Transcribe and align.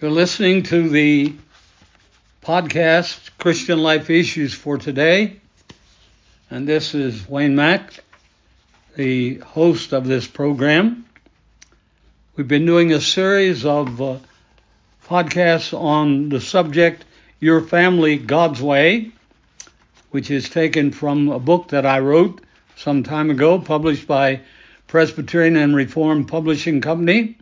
You're 0.00 0.12
listening 0.12 0.62
to 0.62 0.88
the 0.88 1.34
podcast 2.44 3.30
Christian 3.36 3.80
Life 3.80 4.10
Issues 4.10 4.54
for 4.54 4.78
today, 4.78 5.40
and 6.48 6.68
this 6.68 6.94
is 6.94 7.28
Wayne 7.28 7.56
Mack, 7.56 8.04
the 8.94 9.38
host 9.38 9.92
of 9.92 10.06
this 10.06 10.24
program. 10.24 11.04
We've 12.36 12.46
been 12.46 12.64
doing 12.64 12.92
a 12.92 13.00
series 13.00 13.64
of 13.64 14.00
uh, 14.00 14.18
podcasts 15.08 15.76
on 15.76 16.28
the 16.28 16.40
subject 16.40 17.04
Your 17.40 17.60
Family 17.60 18.18
God's 18.18 18.62
Way, 18.62 19.10
which 20.12 20.30
is 20.30 20.48
taken 20.48 20.92
from 20.92 21.28
a 21.28 21.40
book 21.40 21.70
that 21.70 21.86
I 21.86 21.98
wrote 21.98 22.40
some 22.76 23.02
time 23.02 23.30
ago, 23.30 23.58
published 23.58 24.06
by 24.06 24.42
Presbyterian 24.86 25.56
and 25.56 25.74
Reformed 25.74 26.28
Publishing 26.28 26.82
Company. 26.82 27.37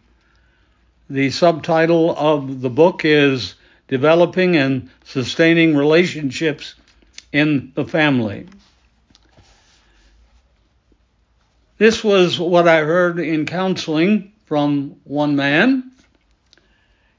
The 1.08 1.30
subtitle 1.30 2.16
of 2.16 2.60
the 2.60 2.70
book 2.70 3.04
is 3.04 3.54
Developing 3.86 4.56
and 4.56 4.90
Sustaining 5.04 5.76
Relationships 5.76 6.74
in 7.32 7.70
the 7.76 7.84
Family. 7.84 8.48
This 11.78 12.02
was 12.02 12.40
what 12.40 12.66
I 12.66 12.80
heard 12.80 13.20
in 13.20 13.46
counseling 13.46 14.32
from 14.46 14.96
one 15.04 15.36
man. 15.36 15.92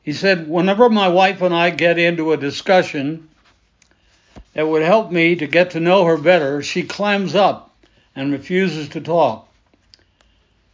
He 0.04 0.12
said, 0.12 0.50
Whenever 0.50 0.90
my 0.90 1.08
wife 1.08 1.42
and 1.42 1.54
I 1.54 1.70
get 1.70 1.98
into 1.98 2.34
a 2.34 2.38
discussion 2.38 3.30
that 4.54 4.68
would 4.68 4.82
help 4.82 5.12
me 5.12 5.36
to 5.36 5.48
get 5.48 5.72
to 5.72 5.80
know 5.80 6.04
her 6.06 6.18
better, 6.18 6.62
she 6.62 6.84
clams 6.84 7.36
up 7.36 7.74
and 8.16 8.34
refuses 8.34 8.90
to 8.90 9.02
talk. 9.02 9.48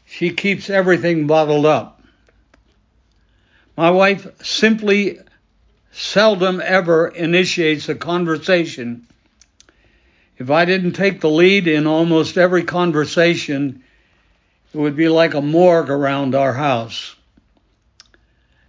She 0.05 0.31
keeps 0.31 0.69
everything 0.69 1.27
bottled 1.27 1.65
up. 1.65 2.02
My 3.75 3.89
wife 3.89 4.27
simply 4.43 5.19
seldom 5.91 6.61
ever 6.63 7.07
initiates 7.07 7.89
a 7.89 7.95
conversation. 7.95 9.07
If 10.37 10.51
I 10.51 10.65
didn't 10.65 10.93
take 10.93 11.21
the 11.21 11.29
lead 11.29 11.67
in 11.67 11.87
almost 11.87 12.37
every 12.37 12.63
conversation, 12.63 13.83
it 14.73 14.77
would 14.77 14.95
be 14.95 15.09
like 15.09 15.33
a 15.33 15.41
morgue 15.41 15.89
around 15.89 16.35
our 16.35 16.53
house. 16.53 17.15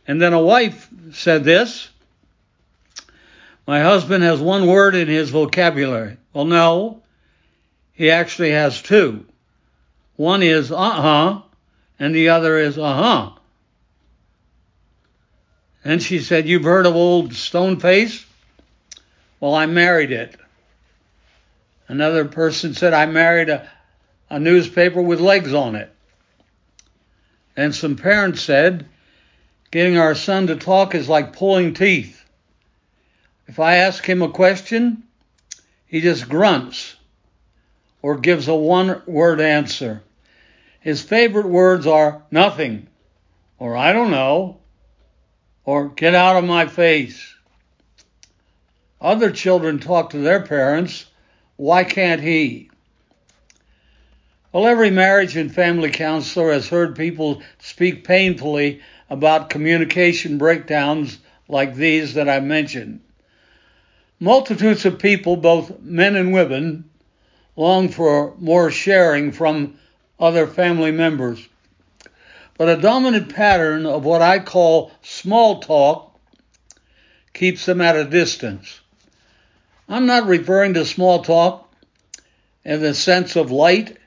And 0.07 0.21
then 0.21 0.33
a 0.33 0.41
wife 0.41 0.89
said 1.13 1.45
this 1.45 1.89
My 3.67 3.81
husband 3.81 4.23
has 4.25 4.41
one 4.41 4.67
word 4.67 4.95
in 4.95 5.09
his 5.09 5.31
vocabulary. 5.31 6.19
Well, 6.33 6.45
no, 6.45 7.03
he 7.93 8.11
actually 8.11 8.51
has 8.51 8.81
two. 8.81 9.25
One 10.17 10.43
is 10.43 10.71
uh 10.71 10.77
huh, 10.77 11.43
and 11.99 12.15
the 12.15 12.29
other 12.29 12.59
is 12.59 12.79
uh 12.79 12.95
huh. 12.95 13.31
And 15.85 16.03
she 16.03 16.21
said, 16.21 16.49
You've 16.49 16.65
heard 16.65 16.87
of 16.87 16.97
old 16.97 17.35
stone 17.35 17.79
face? 17.79 18.25
Well, 19.39 19.55
I 19.55 19.67
married 19.67 20.13
it. 20.13 20.37
Another 21.87 22.25
person 22.25 22.73
said, 22.73 22.95
I 22.95 23.05
married 23.07 23.51
a, 23.51 23.69
a 24.31 24.41
newspaper 24.41 25.03
with 25.03 25.21
legs 25.21 25.53
on 25.53 25.75
it. 25.77 25.93
And 27.57 27.75
some 27.75 27.97
parents 27.97 28.41
said, 28.41 28.87
Getting 29.71 29.99
our 29.99 30.15
son 30.15 30.47
to 30.47 30.57
talk 30.57 30.95
is 30.95 31.09
like 31.09 31.37
pulling 31.37 31.75
teeth. 31.75 32.25
If 33.47 33.61
I 33.61 33.77
ask 33.77 34.05
him 34.05 34.23
a 34.23 34.31
question, 34.31 35.03
he 35.87 36.01
just 36.01 36.29
grunts 36.29 36.97
or 38.01 38.17
gives 38.17 38.49
a 38.49 38.55
one 38.55 39.03
word 39.07 39.41
answer. 39.41 40.03
His 40.81 41.03
favorite 41.03 41.49
words 41.49 41.87
are 41.87 42.23
nothing 42.31 42.87
or 43.59 43.77
I 43.77 43.93
don't 43.93 44.11
know 44.11 44.59
or 45.65 45.89
get 45.89 46.15
out 46.15 46.37
of 46.37 46.45
my 46.45 46.67
face. 46.67 47.35
Other 49.01 49.31
children 49.31 49.79
talk 49.79 50.11
to 50.11 50.19
their 50.19 50.41
parents. 50.41 51.07
Why 51.57 51.85
can't 51.85 52.21
he? 52.21 52.71
Well, 54.53 54.67
every 54.67 54.91
marriage 54.91 55.37
and 55.37 55.53
family 55.53 55.91
counselor 55.91 56.53
has 56.53 56.69
heard 56.69 56.97
people 56.97 57.43
speak 57.59 58.05
painfully 58.05 58.81
about 59.11 59.51
communication 59.51 60.39
breakdowns 60.39 61.19
like 61.49 61.75
these 61.75 62.15
that 62.15 62.29
I 62.29 62.41
mentioned. 62.41 63.01
Multitudes 64.21 64.87
of 64.87 64.99
people, 64.99 65.37
both 65.37 65.81
men 65.81 66.17
and 66.17 66.33
women, 66.33 66.89
long 67.57 67.89
for 67.89 68.35
more 68.39 68.71
sharing 68.71 69.33
from 69.33 69.79
other 70.19 70.47
family 70.47 70.93
members 70.93 71.47
but 72.57 72.69
a 72.69 72.81
dominant 72.81 73.35
pattern 73.35 73.87
of 73.87 74.05
what 74.05 74.23
I 74.23 74.39
call 74.39 74.93
small 75.03 75.61
talk 75.61 76.19
keeps 77.33 77.67
them 77.67 77.81
at 77.81 77.97
a 77.97 78.05
distance. 78.05 78.81
I'm 79.89 80.07
not 80.07 80.27
referring 80.27 80.75
to 80.75 80.85
small 80.85 81.23
talk 81.23 81.73
in 82.65 82.81
the 82.81 82.95
sense 82.95 83.37
of 83.37 83.51
light, 83.51 83.99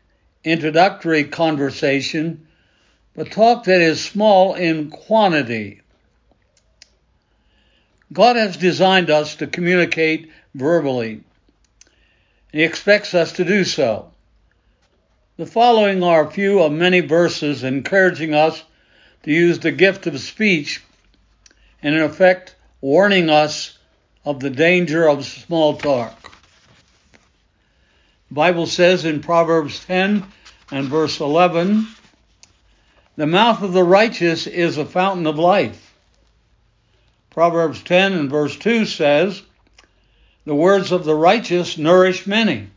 introductory 0.44 1.25
conversation, 1.25 2.47
but 3.13 3.31
talk 3.31 3.66
that 3.66 3.81
is 3.81 4.03
small 4.03 4.56
in 4.56 4.90
quantity. 4.90 5.81
God 8.13 8.38
has 8.38 8.56
designed 8.56 9.09
us 9.09 9.36
to 9.36 9.47
communicate 9.47 10.31
verbally. 10.56 11.22
He 12.53 12.63
expects 12.63 13.13
us 13.13 13.34
to 13.34 13.44
do 13.44 13.66
so. 13.66 14.12
The 15.38 15.46
following 15.46 16.02
are 16.02 16.28
a 16.28 16.31
few 16.31 16.64
of 16.64 16.72
many 16.72 17.00
verses 17.00 17.64
encouraging 17.64 18.34
us 18.34 18.64
to 19.22 19.31
use 19.31 19.59
the 19.59 19.72
gift 19.72 20.08
of 20.08 20.20
speech 20.20 20.84
and, 21.84 21.94
in 21.94 22.02
effect, 22.02 22.56
warning 22.81 23.30
us 23.30 23.78
of 24.25 24.40
the 24.40 24.50
danger 24.50 25.08
of 25.08 25.25
small 25.25 25.78
talk. 25.78 26.31
The 28.30 28.34
Bible 28.34 28.66
says 28.66 29.06
in 29.06 29.22
Proverbs 29.22 29.86
10 29.86 30.25
and 30.72 30.88
verse 30.88 31.20
11, 31.20 31.86
the 33.16 33.28
mouth 33.28 33.62
of 33.62 33.74
the 33.74 33.84
righteous 33.84 34.48
is 34.48 34.80
a 34.80 34.86
fountain 34.86 35.28
of 35.28 35.38
life. 35.38 35.94
Proverbs 37.30 37.84
10 37.84 38.14
and 38.14 38.31
verse 38.31 38.58
2 38.58 38.88
says, 38.88 39.44
the 40.46 40.56
words 40.56 40.92
of 40.92 41.06
the 41.06 41.14
righteous 41.14 41.78
nourish 41.78 42.25
many. 42.25 42.69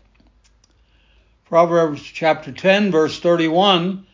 Proverbs 1.51 2.01
chapter 2.01 2.53
10 2.53 2.93
verse 2.93 3.19
31 3.19 4.07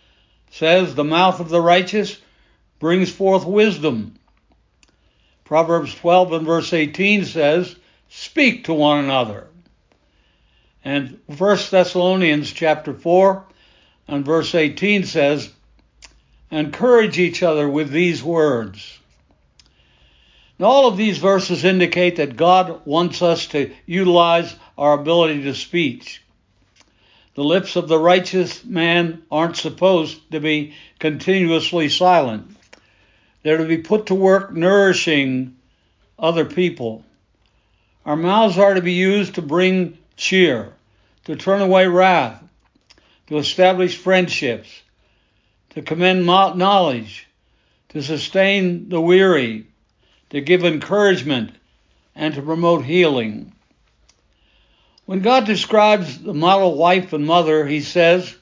says, 0.53 0.95
the 0.95 1.05
mouth 1.05 1.39
of 1.39 1.51
the 1.51 1.61
righteous 1.61 2.19
brings 2.79 3.13
forth 3.13 3.45
wisdom. 3.45 4.15
Proverbs 5.45 5.95
12 5.97 6.33
and 6.33 6.47
verse 6.47 6.73
18 6.73 7.27
says, 7.27 7.77
speak 8.09 8.65
to 8.65 8.73
one 8.73 9.05
another. 9.05 9.49
And 10.83 11.21
1 11.27 11.59
Thessalonians 11.71 12.51
chapter 12.51 12.95
4 12.95 13.45
and 14.09 14.25
verse 14.25 14.55
18 14.55 15.05
says, 15.05 15.51
encourage 16.51 17.19
each 17.19 17.43
other 17.43 17.69
with 17.69 17.91
these 17.91 18.25
words. 18.25 18.99
Now, 20.59 20.69
all 20.69 20.89
of 20.89 20.97
these 20.97 21.19
verses 21.19 21.67
indicate 21.67 22.17
that 22.17 22.39
God 22.39 22.87
wants 22.87 23.21
us 23.21 23.49
to 23.49 23.75
utilize 23.85 24.57
our 24.79 24.95
ability 24.95 25.43
to 25.43 25.55
speak. 25.55 26.23
The 27.37 27.45
lips 27.45 27.77
of 27.77 27.87
the 27.87 27.99
righteous 27.99 28.65
man 28.65 29.23
aren't 29.31 29.59
supposed 29.59 30.31
to 30.33 30.41
be 30.41 30.73
continuously 30.99 31.91
silent. 31.91 32.57
They're 33.43 33.59
to 33.59 33.67
be 33.67 33.77
put 33.77 34.07
to 34.07 34.15
work 34.15 34.55
nourishing 34.55 35.55
other 36.19 36.47
people. 36.47 37.05
Our 38.07 38.17
mouths 38.17 38.57
are 38.57 38.73
to 38.73 38.81
be 38.81 38.95
used 38.95 39.35
to 39.35 39.43
bring 39.43 39.99
cheer, 40.17 40.73
to 41.27 41.37
turn 41.37 41.61
away 41.61 41.87
wrath, 41.87 42.43
to 43.27 43.37
establish 43.37 43.99
friendships, 43.99 44.71
to 45.71 45.83
commend 45.83 46.25
knowledge, 46.25 47.29
to 47.91 48.03
sustain 48.03 48.89
the 48.89 49.01
weary, 49.01 49.66
to 50.31 50.41
give 50.41 50.65
encouragement, 50.65 51.55
and 52.15 52.33
to 52.34 52.41
promote 52.41 52.87
healing. 52.87 53.53
When 55.07 55.21
God 55.21 55.47
describes 55.47 56.19
the 56.19 56.35
model 56.35 56.75
wife 56.75 57.13
and 57.13 57.25
mother, 57.25 57.65
he 57.65 57.81
says, 57.81 58.35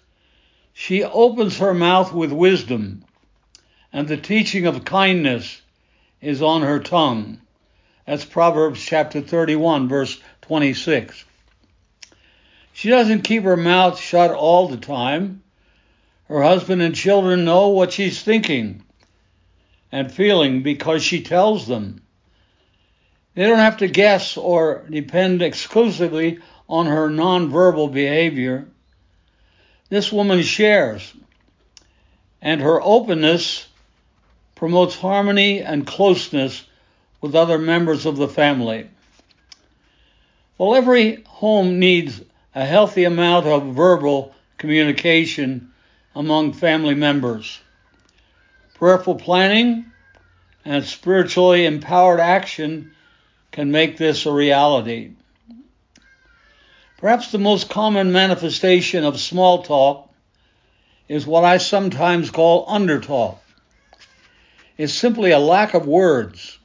She 0.73 1.05
opens 1.05 1.59
her 1.59 1.75
mouth 1.75 2.13
with 2.15 2.33
wisdom, 2.33 3.05
and 3.93 4.09
the 4.09 4.17
teaching 4.17 4.67
of 4.67 4.83
kindness 4.83 5.61
is 6.23 6.41
on 6.41 6.63
her 6.63 6.81
tongue. 6.81 7.39
That's 8.07 8.25
Proverbs 8.25 8.83
chapter 8.83 9.21
31, 9.21 9.89
verse 9.89 10.19
26. 10.41 11.27
She 12.73 12.89
doesn't 12.89 13.23
keep 13.23 13.43
her 13.43 13.59
mouth 13.59 14.01
shut 14.01 14.31
all 14.31 14.69
the 14.69 14.79
time. 14.79 15.43
Her 16.29 16.43
husband 16.43 16.81
and 16.81 16.95
children 16.95 17.45
know 17.45 17.69
what 17.69 17.93
she's 17.93 18.23
thinking 18.23 18.83
and 19.93 20.11
feeling 20.11 20.63
because 20.63 21.03
she 21.03 21.23
tells 21.23 21.67
them. 21.67 22.01
They 23.35 23.43
don't 23.43 23.59
have 23.59 23.79
to 23.79 23.89
guess 23.89 24.37
or 24.39 24.87
depend 24.89 25.43
exclusively 25.43 26.39
on 26.69 26.87
her 26.87 27.09
nonverbal 27.09 27.93
behavior. 27.93 28.67
This 29.89 30.11
woman 30.13 30.43
shares, 30.43 31.13
and 32.41 32.61
her 32.61 32.81
openness 32.83 33.67
promotes 34.55 34.97
harmony 34.97 35.61
and 35.61 35.87
closeness 35.87 36.65
with 37.21 37.35
other 37.35 37.59
members 37.59 38.07
of 38.07 38.17
the 38.17 38.29
family. 38.29 38.89
Well, 40.59 40.75
every 40.75 41.23
home 41.25 41.79
needs 41.79 42.21
a 42.55 42.65
healthy 42.65 43.05
amount 43.05 43.47
of 43.47 43.75
verbal 43.75 44.35
communication 44.59 45.73
among 46.15 46.53
family 46.53 46.95
members. 46.95 47.61
Prayerful 48.75 49.17
planning 49.17 49.87
and 50.65 50.85
spiritually 50.85 51.67
empowered 51.67 52.21
action 52.21 52.93
can 53.51 53.71
make 53.71 53.97
this 53.97 54.27
a 54.27 54.33
reality. 54.33 55.13
Perhaps 57.05 57.33
the 57.33 57.39
most 57.39 57.69
common 57.69 58.13
manifestation 58.13 59.05
of 59.05 59.21
small 59.21 59.63
talk 59.63 60.11
is 61.07 61.27
what 61.27 61.45
I 61.45 61.59
sometimes 61.59 62.31
call 62.31 62.67
undertalk. 62.67 63.37
It's 64.79 64.95
simply 64.95 65.31
a 65.31 65.39
lack 65.39 65.75
of 65.75 65.87
words. 65.87 66.59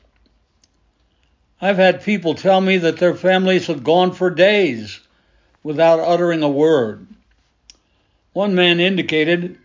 I've 1.59 1.75
had 1.75 2.03
people 2.03 2.35
tell 2.35 2.61
me 2.61 2.77
that 2.77 2.99
their 2.99 3.15
families 3.15 3.67
have 3.67 3.83
gone 3.83 4.13
for 4.13 4.29
days 4.29 5.01
without 5.61 5.99
uttering 5.99 6.41
a 6.41 6.47
word. 6.47 7.05
One 8.31 8.55
man 8.55 8.79
indicated 8.79 9.57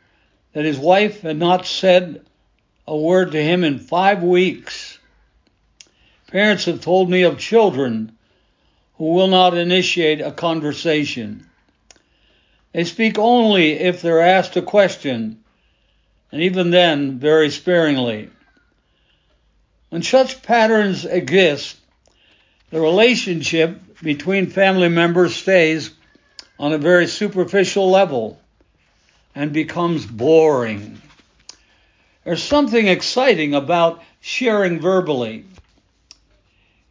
that 0.54 0.64
his 0.64 0.76
wife 0.76 1.20
had 1.20 1.36
not 1.36 1.66
said 1.66 2.26
a 2.84 2.96
word 2.96 3.30
to 3.30 3.40
him 3.40 3.62
in 3.62 3.78
five 3.78 4.24
weeks. 4.24 4.98
Parents 6.26 6.64
have 6.64 6.80
told 6.80 7.08
me 7.08 7.22
of 7.22 7.38
children 7.38 8.13
who 8.96 9.12
will 9.12 9.28
not 9.28 9.56
initiate 9.56 10.20
a 10.20 10.30
conversation. 10.30 11.46
They 12.72 12.84
speak 12.84 13.18
only 13.18 13.72
if 13.72 14.02
they're 14.02 14.20
asked 14.20 14.56
a 14.56 14.62
question, 14.62 15.42
and 16.32 16.42
even 16.42 16.70
then 16.70 17.18
very 17.18 17.50
sparingly. 17.50 18.30
When 19.90 20.02
such 20.02 20.42
patterns 20.42 21.04
exist, 21.04 21.76
the 22.70 22.80
relationship 22.80 23.80
between 24.02 24.50
family 24.50 24.88
members 24.88 25.36
stays 25.36 25.90
on 26.58 26.72
a 26.72 26.78
very 26.78 27.06
superficial 27.06 27.90
level 27.90 28.40
and 29.34 29.52
becomes 29.52 30.06
boring. 30.06 31.00
There's 32.24 32.42
something 32.42 32.86
exciting 32.86 33.54
about 33.54 34.02
sharing 34.20 34.80
verbally. 34.80 35.44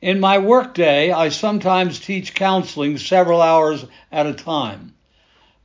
In 0.04 0.20
my 0.20 0.38
workday, 0.38 1.14
I 1.14 1.30
sometimes 1.30 1.98
teach 1.98 2.36
counseling 2.36 2.98
several 2.98 3.42
hours 3.42 3.86
at 4.12 4.26
a 4.26 4.34
time. 4.34 4.96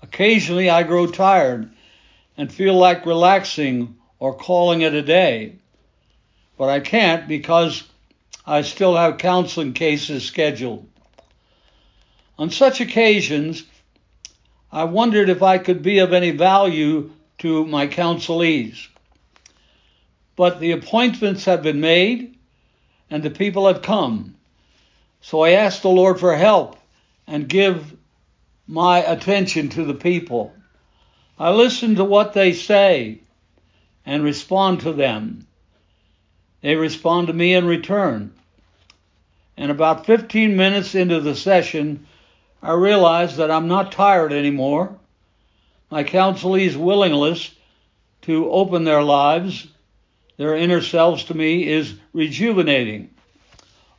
Occasionally, 0.00 0.70
I 0.70 0.84
grow 0.84 1.08
tired 1.08 1.68
and 2.36 2.52
feel 2.52 2.74
like 2.74 3.04
relaxing 3.04 3.96
or 4.20 4.32
calling 4.32 4.82
it 4.82 4.94
a 4.94 5.02
day. 5.02 5.56
But 6.56 6.68
I 6.68 6.78
can't 6.78 7.26
because 7.26 7.82
I 8.46 8.62
still 8.62 8.94
have 8.94 9.18
counseling 9.18 9.72
cases 9.72 10.24
scheduled. 10.24 10.88
On 12.38 12.48
such 12.48 12.80
occasions, 12.80 13.64
I 14.70 14.84
wondered 14.84 15.30
if 15.30 15.42
I 15.42 15.58
could 15.58 15.82
be 15.82 15.98
of 15.98 16.12
any 16.12 16.30
value 16.30 17.10
to 17.38 17.66
my 17.66 17.88
counselees. 17.88 18.86
But 20.36 20.60
the 20.60 20.70
appointments 20.70 21.46
have 21.46 21.64
been 21.64 21.80
made 21.80 22.37
and 23.10 23.22
the 23.22 23.30
people 23.30 23.66
have 23.66 23.82
come. 23.82 24.34
So 25.20 25.40
I 25.40 25.50
ask 25.50 25.82
the 25.82 25.88
Lord 25.88 26.20
for 26.20 26.36
help 26.36 26.78
and 27.26 27.48
give 27.48 27.96
my 28.66 28.98
attention 28.98 29.70
to 29.70 29.84
the 29.84 29.94
people. 29.94 30.52
I 31.38 31.50
listen 31.50 31.96
to 31.96 32.04
what 32.04 32.32
they 32.32 32.52
say 32.52 33.20
and 34.04 34.22
respond 34.22 34.80
to 34.80 34.92
them. 34.92 35.46
They 36.60 36.74
respond 36.74 37.28
to 37.28 37.32
me 37.32 37.54
in 37.54 37.66
return. 37.66 38.32
And 39.56 39.70
about 39.70 40.06
15 40.06 40.56
minutes 40.56 40.94
into 40.94 41.20
the 41.20 41.34
session, 41.34 42.06
I 42.62 42.72
realize 42.72 43.36
that 43.36 43.50
I'm 43.50 43.68
not 43.68 43.92
tired 43.92 44.32
anymore. 44.32 44.96
My 45.90 46.04
counselees' 46.04 46.76
willingness 46.76 47.50
to 48.22 48.50
open 48.50 48.84
their 48.84 49.02
lives, 49.02 49.66
their 50.38 50.56
inner 50.56 50.80
selves 50.80 51.24
to 51.24 51.34
me, 51.34 51.68
is 51.68 51.94
rejuvenating. 52.14 53.10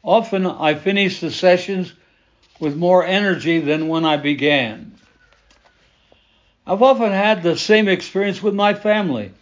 Often 0.03 0.47
I 0.47 0.73
finish 0.73 1.19
the 1.19 1.29
sessions 1.29 1.93
with 2.59 2.75
more 2.75 3.05
energy 3.05 3.59
than 3.59 3.89
when 3.89 4.05
I 4.05 4.17
began. 4.17 4.95
I've 6.65 6.81
often 6.81 7.11
had 7.11 7.43
the 7.43 7.57
same 7.57 7.87
experience 7.87 8.41
with 8.41 8.53
my 8.53 8.73
family. 8.73 9.33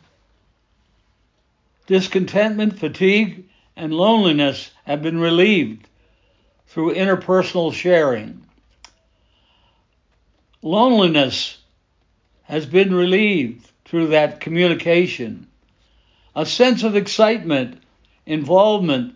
Discontentment, 1.86 2.80
fatigue, 2.80 3.46
and 3.76 3.94
loneliness 3.94 4.72
have 4.86 5.02
been 5.02 5.20
relieved 5.20 5.88
through 6.68 6.96
interpersonal 6.96 7.74
sharing. 7.74 8.44
Loneliness 10.62 11.58
has 12.44 12.66
been 12.66 12.94
relieved 12.94 13.70
through 13.86 14.08
that 14.08 14.40
communication. 14.40 15.48
A 16.38 16.46
sense 16.46 16.84
of 16.84 16.96
excitement, 16.96 17.82
involvement, 18.28 19.16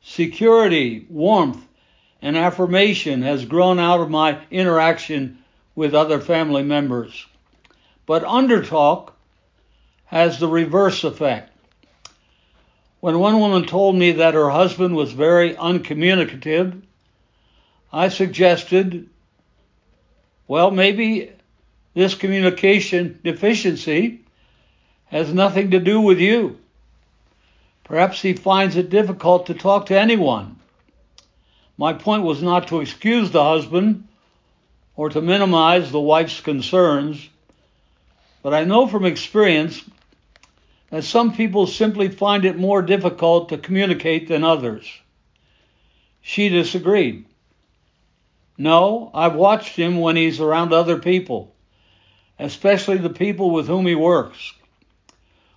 security, 0.00 1.04
warmth, 1.10 1.60
and 2.22 2.36
affirmation 2.36 3.22
has 3.22 3.44
grown 3.44 3.80
out 3.80 3.98
of 3.98 4.10
my 4.10 4.38
interaction 4.48 5.38
with 5.74 5.92
other 5.92 6.20
family 6.20 6.62
members. 6.62 7.26
But 8.06 8.22
undertalk 8.22 9.10
has 10.04 10.38
the 10.38 10.46
reverse 10.46 11.02
effect. 11.02 11.50
When 13.00 13.18
one 13.18 13.40
woman 13.40 13.66
told 13.66 13.96
me 13.96 14.12
that 14.12 14.34
her 14.34 14.50
husband 14.50 14.94
was 14.94 15.10
very 15.10 15.56
uncommunicative, 15.56 16.80
I 17.92 18.08
suggested, 18.08 19.08
well, 20.46 20.70
maybe 20.70 21.32
this 21.94 22.14
communication 22.14 23.18
deficiency 23.24 24.21
has 25.12 25.32
nothing 25.32 25.70
to 25.72 25.78
do 25.78 26.00
with 26.00 26.18
you. 26.18 26.58
Perhaps 27.84 28.22
he 28.22 28.32
finds 28.32 28.76
it 28.76 28.88
difficult 28.88 29.46
to 29.46 29.54
talk 29.54 29.86
to 29.86 30.00
anyone. 30.00 30.56
My 31.76 31.92
point 31.92 32.22
was 32.22 32.42
not 32.42 32.68
to 32.68 32.80
excuse 32.80 33.30
the 33.30 33.44
husband 33.44 34.08
or 34.96 35.10
to 35.10 35.20
minimize 35.20 35.92
the 35.92 36.00
wife's 36.00 36.40
concerns, 36.40 37.28
but 38.42 38.54
I 38.54 38.64
know 38.64 38.86
from 38.86 39.04
experience 39.04 39.84
that 40.88 41.04
some 41.04 41.34
people 41.34 41.66
simply 41.66 42.08
find 42.08 42.46
it 42.46 42.56
more 42.56 42.80
difficult 42.80 43.50
to 43.50 43.58
communicate 43.58 44.28
than 44.28 44.44
others. 44.44 44.90
She 46.22 46.48
disagreed. 46.48 47.26
No, 48.56 49.10
I've 49.12 49.34
watched 49.34 49.76
him 49.76 50.00
when 50.00 50.16
he's 50.16 50.40
around 50.40 50.72
other 50.72 50.98
people, 50.98 51.54
especially 52.38 52.96
the 52.96 53.10
people 53.10 53.50
with 53.50 53.66
whom 53.66 53.86
he 53.86 53.94
works. 53.94 54.54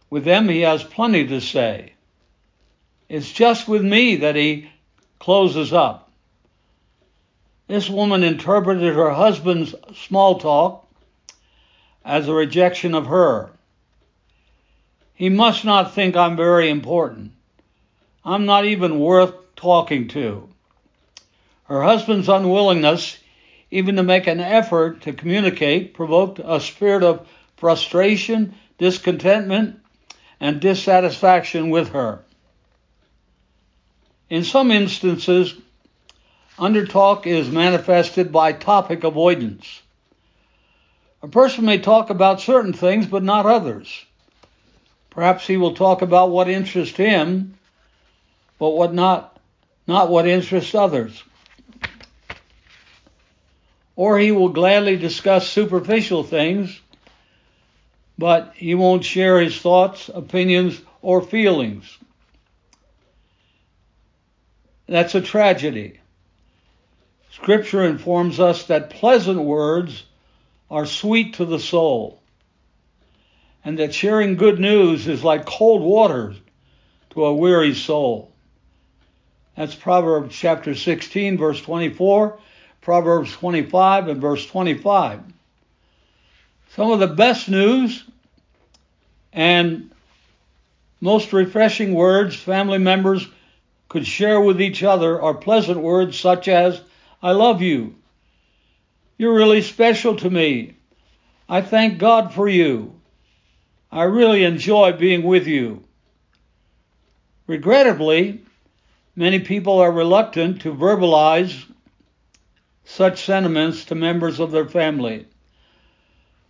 With 0.09 0.23
them, 0.23 0.49
he 0.49 0.61
has 0.61 0.83
plenty 0.83 1.27
to 1.27 1.41
say. 1.41 1.93
It's 3.09 3.31
just 3.31 3.67
with 3.67 3.83
me 3.83 4.17
that 4.17 4.35
he 4.35 4.69
closes 5.19 5.73
up. 5.73 6.11
This 7.67 7.89
woman 7.89 8.23
interpreted 8.23 8.93
her 8.93 9.11
husband's 9.11 9.73
small 9.95 10.39
talk 10.39 10.87
as 12.03 12.27
a 12.27 12.33
rejection 12.33 12.93
of 12.93 13.07
her. 13.07 13.51
He 15.15 15.29
must 15.29 15.65
not 15.65 15.93
think 15.93 16.15
I'm 16.15 16.35
very 16.35 16.69
important. 16.69 17.31
I'm 18.23 18.45
not 18.45 18.65
even 18.65 18.99
worth 18.99 19.33
talking 19.55 20.07
to. 20.09 20.49
Her 21.63 21.81
husband's 21.81 22.29
unwillingness 22.29 23.17
even 23.71 23.95
to 23.95 24.03
make 24.03 24.27
an 24.27 24.39
effort 24.39 25.01
to 25.01 25.13
communicate 25.13 25.93
provoked 25.93 26.39
a 26.43 26.59
spirit 26.59 27.03
of 27.03 27.27
frustration, 27.57 28.53
discontentment, 28.77 29.79
and 30.39 30.59
dissatisfaction 30.59 31.69
with 31.69 31.89
her. 31.89 32.19
In 34.29 34.43
some 34.43 34.71
instances, 34.71 35.53
undertalk 36.57 37.27
is 37.27 37.49
manifested 37.49 38.31
by 38.31 38.53
topic 38.53 39.03
avoidance. 39.03 39.81
A 41.21 41.27
person 41.27 41.65
may 41.65 41.79
talk 41.79 42.09
about 42.09 42.41
certain 42.41 42.73
things 42.73 43.05
but 43.05 43.23
not 43.23 43.45
others. 43.45 44.05
Perhaps 45.09 45.47
he 45.47 45.57
will 45.57 45.73
talk 45.73 46.01
about 46.01 46.29
what 46.29 46.49
interests 46.49 46.97
him, 46.97 47.57
but 48.59 48.69
what 48.69 48.93
not, 48.93 49.39
not 49.87 50.09
what 50.09 50.27
interests 50.27 50.75
others. 50.75 51.23
Or 53.95 54.19
he 54.19 54.31
will 54.31 54.49
gladly 54.49 54.97
discuss 54.97 55.47
superficial 55.47 56.23
things, 56.23 56.81
but 58.17 58.53
he 58.55 58.75
won't 58.75 59.03
share 59.03 59.39
his 59.39 59.59
thoughts, 59.59 60.09
opinions, 60.13 60.81
or 61.01 61.21
feelings. 61.21 61.97
That's 64.87 65.15
a 65.15 65.21
tragedy. 65.21 65.99
Scripture 67.31 67.83
informs 67.83 68.39
us 68.39 68.67
that 68.67 68.91
pleasant 68.91 69.41
words 69.41 70.03
are 70.71 70.85
sweet 70.85 71.35
to 71.35 71.45
the 71.45 71.59
soul 71.59 72.21
and 73.65 73.79
that 73.79 73.93
sharing 73.93 74.35
good 74.35 74.59
news 74.59 75.07
is 75.07 75.23
like 75.23 75.45
cold 75.45 75.81
water 75.81 76.35
to 77.09 77.25
a 77.25 77.33
weary 77.33 77.73
soul. 77.73 78.31
That's 79.57 79.73
Proverbs 79.73 80.35
chapter 80.35 80.75
16, 80.75 81.37
verse 81.37 81.61
24, 81.61 82.37
Proverbs 82.81 83.33
25, 83.33 84.07
and 84.09 84.21
verse 84.21 84.45
25. 84.45 85.21
Some 86.75 86.91
of 86.91 86.99
the 86.99 87.07
best 87.07 87.47
news 87.47 88.03
and 89.31 89.91
most 90.99 91.31
refreshing 91.31 91.93
words 91.93 92.35
family 92.35 92.79
members 92.79 93.25
could 93.87 94.05
share 94.05 94.41
with 94.41 94.61
each 94.61 94.83
other 94.83 95.21
are 95.21 95.33
pleasant 95.35 95.79
words 95.79 96.19
such 96.19 96.49
as, 96.49 96.81
I 97.23 97.31
love 97.31 97.61
you. 97.61 97.95
You're 99.17 99.35
really 99.35 99.61
special 99.61 100.17
to 100.17 100.29
me. 100.29 100.75
I 101.47 101.61
thank 101.61 101.97
God 101.97 102.33
for 102.33 102.49
you. 102.49 102.99
I 103.89 104.03
really 104.03 104.43
enjoy 104.43 104.91
being 104.91 105.23
with 105.23 105.47
you. 105.47 105.81
Regrettably, 107.47 108.41
many 109.15 109.39
people 109.39 109.79
are 109.79 109.91
reluctant 109.93 110.63
to 110.63 110.73
verbalize 110.73 111.55
such 112.83 113.23
sentiments 113.23 113.85
to 113.85 113.95
members 113.95 114.41
of 114.41 114.51
their 114.51 114.67
family. 114.67 115.27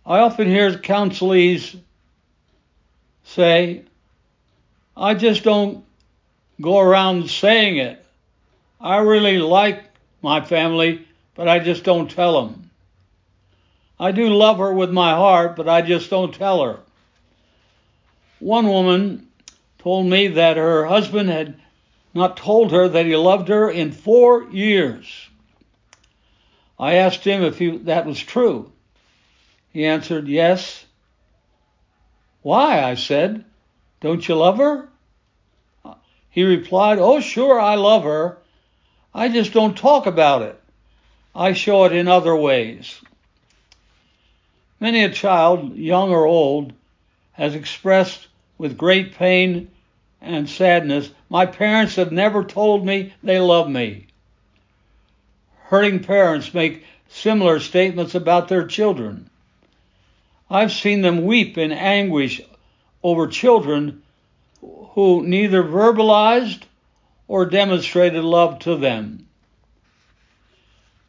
I 0.06 0.20
often 0.20 0.46
hear 0.46 0.70
counselees 0.70 1.76
say, 3.24 3.82
I 4.96 5.14
just 5.14 5.42
don't 5.42 5.84
go 6.60 6.78
around 6.78 7.28
saying 7.28 7.78
it. 7.78 8.06
I 8.80 8.98
really 8.98 9.38
like 9.38 9.82
my 10.22 10.44
family, 10.44 11.04
but 11.34 11.48
I 11.48 11.58
just 11.58 11.82
don't 11.82 12.08
tell 12.08 12.46
them. 12.46 12.70
I 13.98 14.12
do 14.12 14.28
love 14.28 14.58
her 14.58 14.72
with 14.72 14.90
my 14.92 15.12
heart, 15.12 15.56
but 15.56 15.68
I 15.68 15.82
just 15.82 16.08
don't 16.08 16.32
tell 16.32 16.62
her. 16.62 16.78
One 18.38 18.68
woman 18.68 19.26
told 19.78 20.06
me 20.06 20.28
that 20.28 20.56
her 20.56 20.84
husband 20.86 21.30
had 21.30 21.58
not 22.14 22.36
told 22.36 22.70
her 22.70 22.88
that 22.88 23.06
he 23.06 23.16
loved 23.16 23.48
her 23.48 23.68
in 23.68 23.90
four 23.90 24.44
years. 24.52 25.28
I 26.78 26.94
asked 26.94 27.24
him 27.24 27.42
if 27.42 27.58
he, 27.58 27.78
that 27.78 28.06
was 28.06 28.20
true. 28.20 28.70
He 29.76 29.84
answered, 29.84 30.26
Yes. 30.26 30.86
Why? 32.40 32.82
I 32.82 32.94
said. 32.94 33.44
Don't 34.00 34.26
you 34.26 34.34
love 34.34 34.56
her? 34.56 34.88
He 36.30 36.44
replied, 36.44 36.98
Oh, 36.98 37.20
sure, 37.20 37.60
I 37.60 37.74
love 37.74 38.04
her. 38.04 38.38
I 39.14 39.28
just 39.28 39.52
don't 39.52 39.76
talk 39.76 40.06
about 40.06 40.40
it. 40.40 40.58
I 41.34 41.52
show 41.52 41.84
it 41.84 41.92
in 41.92 42.08
other 42.08 42.34
ways. 42.34 43.02
Many 44.80 45.04
a 45.04 45.12
child, 45.12 45.76
young 45.76 46.08
or 46.08 46.24
old, 46.24 46.72
has 47.32 47.54
expressed 47.54 48.28
with 48.56 48.78
great 48.78 49.16
pain 49.16 49.70
and 50.22 50.48
sadness, 50.48 51.10
My 51.28 51.44
parents 51.44 51.96
have 51.96 52.12
never 52.12 52.44
told 52.44 52.86
me 52.86 53.12
they 53.22 53.40
love 53.40 53.68
me. 53.68 54.06
Hurting 55.64 56.02
parents 56.02 56.54
make 56.54 56.82
similar 57.08 57.60
statements 57.60 58.14
about 58.14 58.48
their 58.48 58.66
children. 58.66 59.28
I've 60.48 60.72
seen 60.72 61.02
them 61.02 61.24
weep 61.24 61.58
in 61.58 61.72
anguish 61.72 62.40
over 63.02 63.26
children 63.26 64.02
who 64.60 65.26
neither 65.26 65.62
verbalized 65.62 66.62
or 67.26 67.46
demonstrated 67.46 68.22
love 68.22 68.60
to 68.60 68.76
them. 68.76 69.26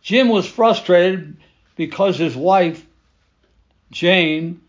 Jim 0.01 0.29
was 0.29 0.47
frustrated 0.47 1.37
because 1.75 2.17
his 2.17 2.35
wife, 2.35 2.83
Jane, 3.91 4.61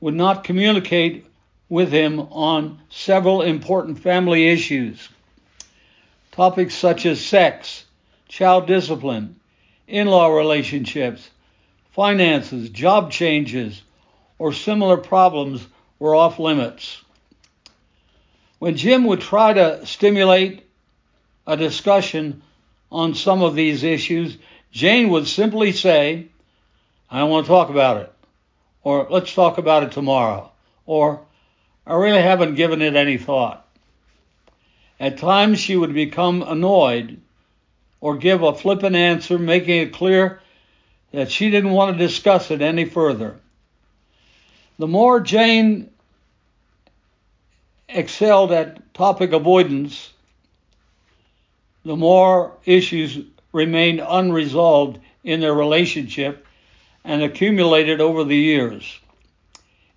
would 0.00 0.14
not 0.14 0.44
communicate 0.44 1.26
with 1.68 1.90
him 1.90 2.20
on 2.20 2.78
several 2.88 3.42
important 3.42 3.98
family 3.98 4.46
issues. 4.48 5.08
Topics 6.30 6.74
such 6.74 7.06
as 7.06 7.24
sex, 7.24 7.84
child 8.28 8.66
discipline, 8.66 9.40
in 9.88 10.06
law 10.06 10.28
relationships, 10.28 11.28
finances, 11.90 12.68
job 12.68 13.10
changes, 13.10 13.82
or 14.38 14.52
similar 14.52 14.96
problems 14.96 15.66
were 15.98 16.14
off 16.14 16.38
limits. 16.38 17.02
When 18.58 18.76
Jim 18.76 19.04
would 19.04 19.20
try 19.20 19.52
to 19.52 19.84
stimulate 19.86 20.66
a 21.46 21.56
discussion 21.56 22.42
on 22.90 23.14
some 23.14 23.42
of 23.42 23.54
these 23.54 23.82
issues, 23.82 24.36
Jane 24.72 25.10
would 25.10 25.26
simply 25.26 25.72
say, 25.72 26.28
I 27.10 27.18
don't 27.18 27.30
want 27.30 27.46
to 27.46 27.50
talk 27.50 27.70
about 27.70 27.98
it, 27.98 28.12
or 28.82 29.06
let's 29.10 29.32
talk 29.32 29.58
about 29.58 29.82
it 29.82 29.92
tomorrow, 29.92 30.50
or 30.86 31.20
I 31.86 31.94
really 31.94 32.22
haven't 32.22 32.56
given 32.56 32.82
it 32.82 32.96
any 32.96 33.18
thought. 33.18 33.66
At 34.98 35.18
times 35.18 35.60
she 35.60 35.76
would 35.76 35.94
become 35.94 36.42
annoyed 36.42 37.20
or 38.00 38.16
give 38.16 38.42
a 38.42 38.54
flippant 38.54 38.96
answer, 38.96 39.38
making 39.38 39.82
it 39.82 39.92
clear 39.92 40.40
that 41.12 41.30
she 41.30 41.50
didn't 41.50 41.72
want 41.72 41.96
to 41.96 42.06
discuss 42.06 42.50
it 42.50 42.62
any 42.62 42.84
further. 42.84 43.36
The 44.78 44.86
more 44.86 45.20
Jane 45.20 45.90
excelled 47.88 48.52
at 48.52 48.92
topic 48.94 49.32
avoidance, 49.32 50.12
the 51.84 51.96
more 51.96 52.58
issues 52.64 53.18
remained 53.52 54.02
unresolved 54.06 54.98
in 55.24 55.40
their 55.40 55.54
relationship 55.54 56.46
and 57.04 57.22
accumulated 57.22 58.00
over 58.00 58.24
the 58.24 58.36
years. 58.36 58.98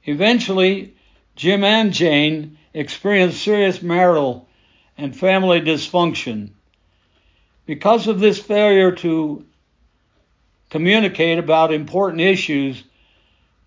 Eventually, 0.05 0.93
Jim 1.35 1.63
and 1.63 1.91
Jane 1.91 2.57
experienced 2.73 3.41
serious 3.41 3.81
marital 3.81 4.47
and 4.97 5.15
family 5.15 5.59
dysfunction. 5.59 6.51
Because 7.65 8.07
of 8.07 8.19
this 8.19 8.39
failure 8.39 8.91
to 8.93 9.45
communicate 10.69 11.39
about 11.39 11.73
important 11.73 12.21
issues, 12.21 12.83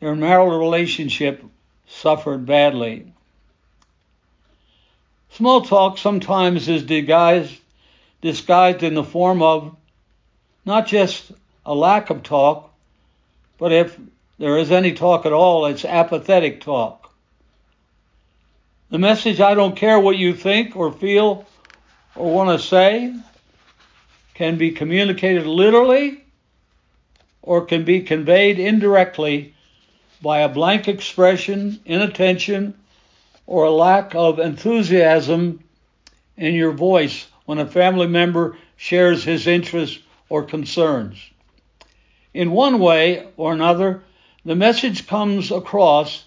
their 0.03 0.17
marital 0.17 0.59
relationship 0.59 1.45
suffered 1.87 2.45
badly. 2.45 3.07
Small 5.31 5.63
talk 5.63 5.97
sometimes 5.97 6.69
is 6.69 6.83
disguised, 6.83 7.57
disguised 8.21 8.83
in 8.83 8.95
the 8.95 9.05
form 9.05 9.43
of 9.43 9.77
not 10.67 10.89
just 10.89 11.31
a 11.65 11.73
lack 11.73 12.11
of 12.11 12.25
talk, 12.25 12.75
but 13.59 13.71
if 13.71 13.97
there 14.41 14.59
is 14.59 14.73
any 14.73 14.93
talk 14.93 15.25
at 15.25 15.33
all, 15.33 15.67
it's 15.67 15.85
apathetic 15.85 16.61
talk. 16.63 17.15
The 18.91 18.99
message, 18.99 19.41
I 19.41 19.55
don't 19.55 19.77
care 19.77 20.01
what 20.01 20.17
you 20.17 20.35
think 20.35 20.75
or 20.75 20.91
feel 20.91 21.47
or 22.17 22.35
want 22.35 22.61
to 22.61 22.67
say, 22.67 23.15
can 24.35 24.59
be 24.59 24.73
communicated 24.73 25.47
literally 25.47 26.25
or 27.41 27.65
can 27.67 27.85
be 27.85 28.01
conveyed 28.01 28.59
indirectly 28.59 29.55
by 30.23 30.39
a 30.39 30.49
blank 30.49 30.87
expression, 30.87 31.81
inattention, 31.85 32.75
or 33.47 33.65
a 33.65 33.71
lack 33.71 34.15
of 34.15 34.39
enthusiasm 34.39 35.63
in 36.37 36.55
your 36.55 36.73
voice 36.73 37.27
when 37.45 37.59
a 37.59 37.67
family 37.67 38.07
member 38.07 38.57
shares 38.77 39.25
his 39.25 39.47
interests 39.47 39.99
or 40.29 40.45
concerns. 40.45 41.19
In 42.33 42.53
one 42.53 42.79
way 42.79 43.29
or 43.37 43.53
another, 43.53 44.03
the 44.45 44.55
message 44.55 45.07
comes 45.07 45.51
across 45.51 46.25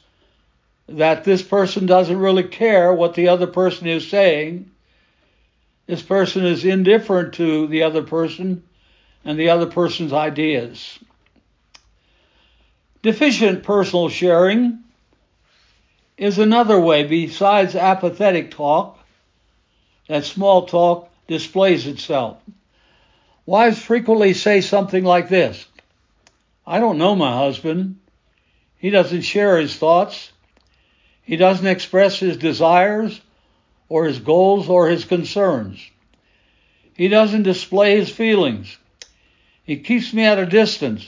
that 0.88 1.24
this 1.24 1.42
person 1.42 1.86
doesn't 1.86 2.20
really 2.20 2.44
care 2.44 2.94
what 2.94 3.16
the 3.16 3.30
other 3.30 3.48
person 3.48 3.88
is 3.88 4.08
saying. 4.08 4.70
This 5.88 6.02
person 6.02 6.46
is 6.46 6.64
indifferent 6.64 7.34
to 7.36 7.68
the 7.68 7.84
other 7.84 8.04
person 8.04 8.64
and 9.24 9.40
the 9.40 9.50
other 9.50 9.66
person's 9.66 10.14
ideas. 10.14 11.00
Deficient 13.06 13.62
personal 13.62 14.10
sharing 14.10 14.80
is 16.18 16.40
another 16.40 16.80
way 16.80 17.04
besides 17.04 17.76
apathetic 17.76 18.50
talk 18.50 18.98
that 20.08 20.26
small 20.26 20.66
talk 20.66 21.12
displays 21.28 21.86
itself. 21.86 22.42
Wives 23.46 23.78
frequently 23.80 24.34
say 24.34 24.60
something 24.60 25.04
like 25.04 25.30
this 25.30 25.68
I 26.66 26.80
don't 26.80 26.98
know 26.98 27.16
my 27.16 27.38
husband. 27.38 28.00
He 28.80 28.90
doesn't 28.90 29.22
share 29.22 29.60
his 29.60 29.76
thoughts. 29.76 30.32
He 31.22 31.36
doesn't 31.36 31.68
express 31.68 32.18
his 32.18 32.38
desires 32.38 33.22
or 33.88 34.06
his 34.06 34.18
goals 34.18 34.68
or 34.68 34.90
his 34.90 35.06
concerns. 35.06 35.80
He 36.96 37.08
doesn't 37.08 37.44
display 37.44 38.00
his 38.00 38.10
feelings. 38.10 38.76
He 39.64 39.78
keeps 39.78 40.12
me 40.12 40.24
at 40.24 40.40
a 40.40 40.48
distance 40.48 41.08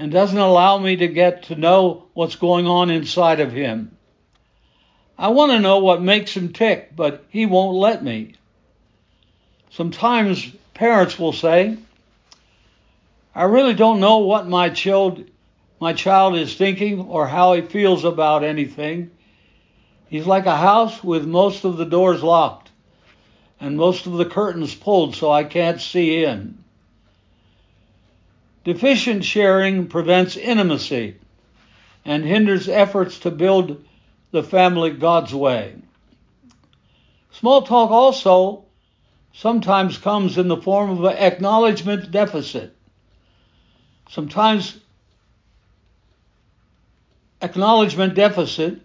and 0.00 0.10
doesn't 0.10 0.38
allow 0.38 0.78
me 0.78 0.96
to 0.96 1.08
get 1.08 1.42
to 1.42 1.54
know 1.54 2.06
what's 2.14 2.36
going 2.36 2.66
on 2.66 2.88
inside 2.88 3.38
of 3.38 3.52
him. 3.52 3.94
I 5.18 5.28
want 5.28 5.52
to 5.52 5.58
know 5.58 5.80
what 5.80 6.00
makes 6.00 6.34
him 6.34 6.54
tick, 6.54 6.96
but 6.96 7.26
he 7.28 7.44
won't 7.44 7.76
let 7.76 8.02
me. 8.02 8.32
Sometimes 9.68 10.50
parents 10.72 11.18
will 11.18 11.34
say, 11.34 11.76
I 13.34 13.42
really 13.42 13.74
don't 13.74 14.00
know 14.00 14.20
what 14.20 14.48
my 14.48 14.70
child 14.70 15.22
my 15.80 15.92
child 15.92 16.34
is 16.34 16.56
thinking 16.56 17.00
or 17.00 17.26
how 17.26 17.52
he 17.52 17.60
feels 17.60 18.04
about 18.04 18.42
anything. 18.42 19.10
He's 20.08 20.26
like 20.26 20.46
a 20.46 20.56
house 20.56 21.04
with 21.04 21.26
most 21.26 21.64
of 21.64 21.76
the 21.76 21.84
doors 21.84 22.22
locked 22.22 22.70
and 23.60 23.76
most 23.76 24.06
of 24.06 24.14
the 24.14 24.24
curtains 24.24 24.74
pulled 24.74 25.14
so 25.14 25.30
I 25.30 25.44
can't 25.44 25.80
see 25.80 26.24
in. 26.24 26.59
Deficient 28.64 29.24
sharing 29.24 29.86
prevents 29.86 30.36
intimacy 30.36 31.16
and 32.04 32.24
hinders 32.24 32.68
efforts 32.68 33.18
to 33.20 33.30
build 33.30 33.84
the 34.30 34.42
family 34.42 34.90
God's 34.90 35.34
way. 35.34 35.74
Small 37.32 37.62
talk 37.62 37.90
also 37.90 38.64
sometimes 39.32 39.96
comes 39.96 40.36
in 40.36 40.48
the 40.48 40.56
form 40.56 40.90
of 40.90 41.04
an 41.04 41.16
acknowledgement 41.16 42.10
deficit. 42.10 42.76
Sometimes 44.10 44.78
acknowledgement 47.40 48.14
deficit 48.14 48.80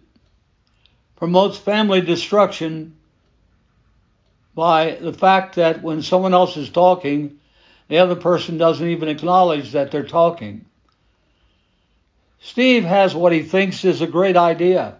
promotes 1.15 1.57
family 1.57 2.01
destruction 2.01 2.95
by 4.53 4.91
the 5.01 5.13
fact 5.13 5.55
that 5.55 5.81
when 5.81 6.01
someone 6.01 6.33
else 6.33 6.55
is 6.55 6.69
talking, 6.69 7.39
the 7.87 7.99
other 7.99 8.15
person 8.15 8.57
doesn't 8.57 8.87
even 8.87 9.09
acknowledge 9.09 9.71
that 9.71 9.91
they're 9.91 10.03
talking. 10.03 10.65
Steve 12.41 12.83
has 12.83 13.15
what 13.15 13.31
he 13.31 13.41
thinks 13.41 13.85
is 13.85 14.01
a 14.01 14.07
great 14.07 14.37
idea. 14.37 14.95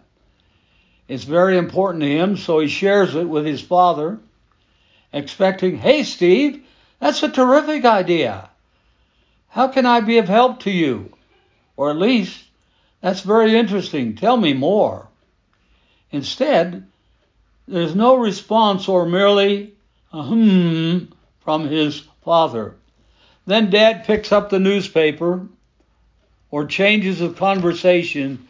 It's 1.08 1.24
very 1.24 1.58
important 1.58 2.02
to 2.04 2.10
him, 2.10 2.38
so 2.38 2.60
he 2.60 2.68
shares 2.68 3.16
it 3.16 3.30
with 3.30 3.46
his 3.46 3.62
father, 3.62 4.20
expecting, 5.14 5.78
Hey, 5.78 6.04
Steve, 6.04 6.64
that's 7.00 7.22
a 7.22 7.30
terrific 7.30 7.86
idea. 7.86 8.50
How 9.50 9.68
can 9.68 9.86
I 9.86 10.02
be 10.02 10.18
of 10.18 10.28
help 10.28 10.62
to 10.62 10.72
you? 10.72 11.14
Or 11.78 11.92
at 11.92 11.98
least, 11.98 12.44
that's 13.02 13.22
very 13.22 13.56
interesting. 13.56 14.16
Tell 14.16 14.38
me 14.38 14.54
more. 14.54 15.08
Instead, 16.12 16.88
there's 17.68 17.96
no 17.96 18.16
response 18.16 18.88
or 18.90 19.06
merely 19.06 19.74
a 20.12 20.24
hmm 20.24 21.06
from 21.42 21.68
his 21.68 22.04
father. 22.26 22.76
Then 23.46 23.70
dad 23.70 24.04
picks 24.06 24.32
up 24.32 24.50
the 24.50 24.60
newspaper 24.60 25.48
or 26.52 26.66
changes 26.66 27.20
the 27.20 27.30
conversation 27.30 28.48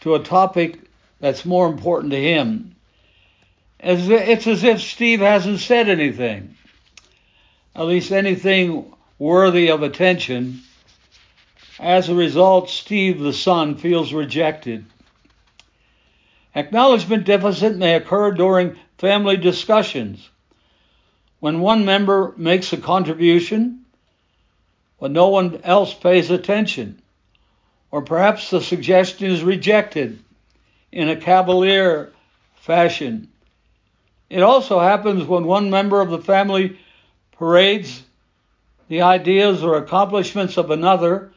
to 0.00 0.16
a 0.16 0.22
topic 0.22 0.80
that's 1.20 1.46
more 1.46 1.68
important 1.68 2.10
to 2.12 2.20
him. 2.20 2.74
It's 3.78 4.46
as 4.46 4.64
if 4.64 4.80
Steve 4.80 5.20
hasn't 5.20 5.60
said 5.60 5.88
anything, 5.88 6.56
at 7.74 7.86
least 7.86 8.10
anything 8.10 8.92
worthy 9.18 9.70
of 9.70 9.82
attention. 9.82 10.60
As 11.78 12.08
a 12.08 12.14
result, 12.14 12.70
Steve 12.70 13.20
the 13.20 13.32
son 13.32 13.76
feels 13.76 14.12
rejected. 14.12 14.84
Acknowledgement 16.54 17.26
deficit 17.26 17.76
may 17.76 17.94
occur 17.94 18.32
during 18.32 18.76
family 18.98 19.36
discussions. 19.36 20.30
When 21.46 21.60
one 21.60 21.84
member 21.84 22.34
makes 22.36 22.72
a 22.72 22.76
contribution, 22.76 23.84
but 24.98 25.12
no 25.12 25.28
one 25.28 25.60
else 25.62 25.94
pays 25.94 26.28
attention, 26.28 27.00
or 27.92 28.02
perhaps 28.02 28.50
the 28.50 28.60
suggestion 28.60 29.30
is 29.30 29.44
rejected 29.44 30.18
in 30.90 31.08
a 31.08 31.14
cavalier 31.14 32.12
fashion. 32.56 33.28
It 34.28 34.42
also 34.42 34.80
happens 34.80 35.24
when 35.24 35.44
one 35.44 35.70
member 35.70 36.00
of 36.00 36.10
the 36.10 36.18
family 36.18 36.80
parades 37.30 38.02
the 38.88 39.02
ideas 39.02 39.62
or 39.62 39.76
accomplishments 39.76 40.56
of 40.56 40.72
another 40.72 41.30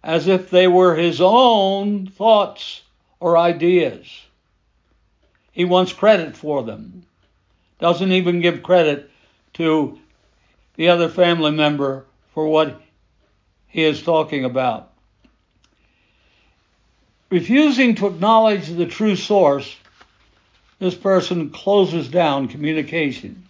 as 0.00 0.28
if 0.28 0.48
they 0.48 0.68
were 0.68 0.94
his 0.94 1.20
own 1.20 2.06
thoughts 2.06 2.82
or 3.18 3.36
ideas. 3.36 4.06
He 5.50 5.64
wants 5.64 5.92
credit 5.92 6.36
for 6.36 6.62
them. 6.62 7.04
Doesn't 7.80 8.12
even 8.12 8.40
give 8.40 8.62
credit 8.62 9.10
to 9.56 9.98
the 10.76 10.88
other 10.88 11.08
family 11.08 11.50
member 11.50 12.04
for 12.32 12.46
what 12.46 12.80
he 13.68 13.82
is 13.82 14.02
talking 14.02 14.44
about. 14.44 14.92
Refusing 17.30 17.94
to 17.96 18.06
acknowledge 18.06 18.68
the 18.68 18.86
true 18.86 19.16
source, 19.16 19.74
this 20.78 20.94
person 20.94 21.50
closes 21.50 22.08
down 22.08 22.48
communication. 22.48 23.44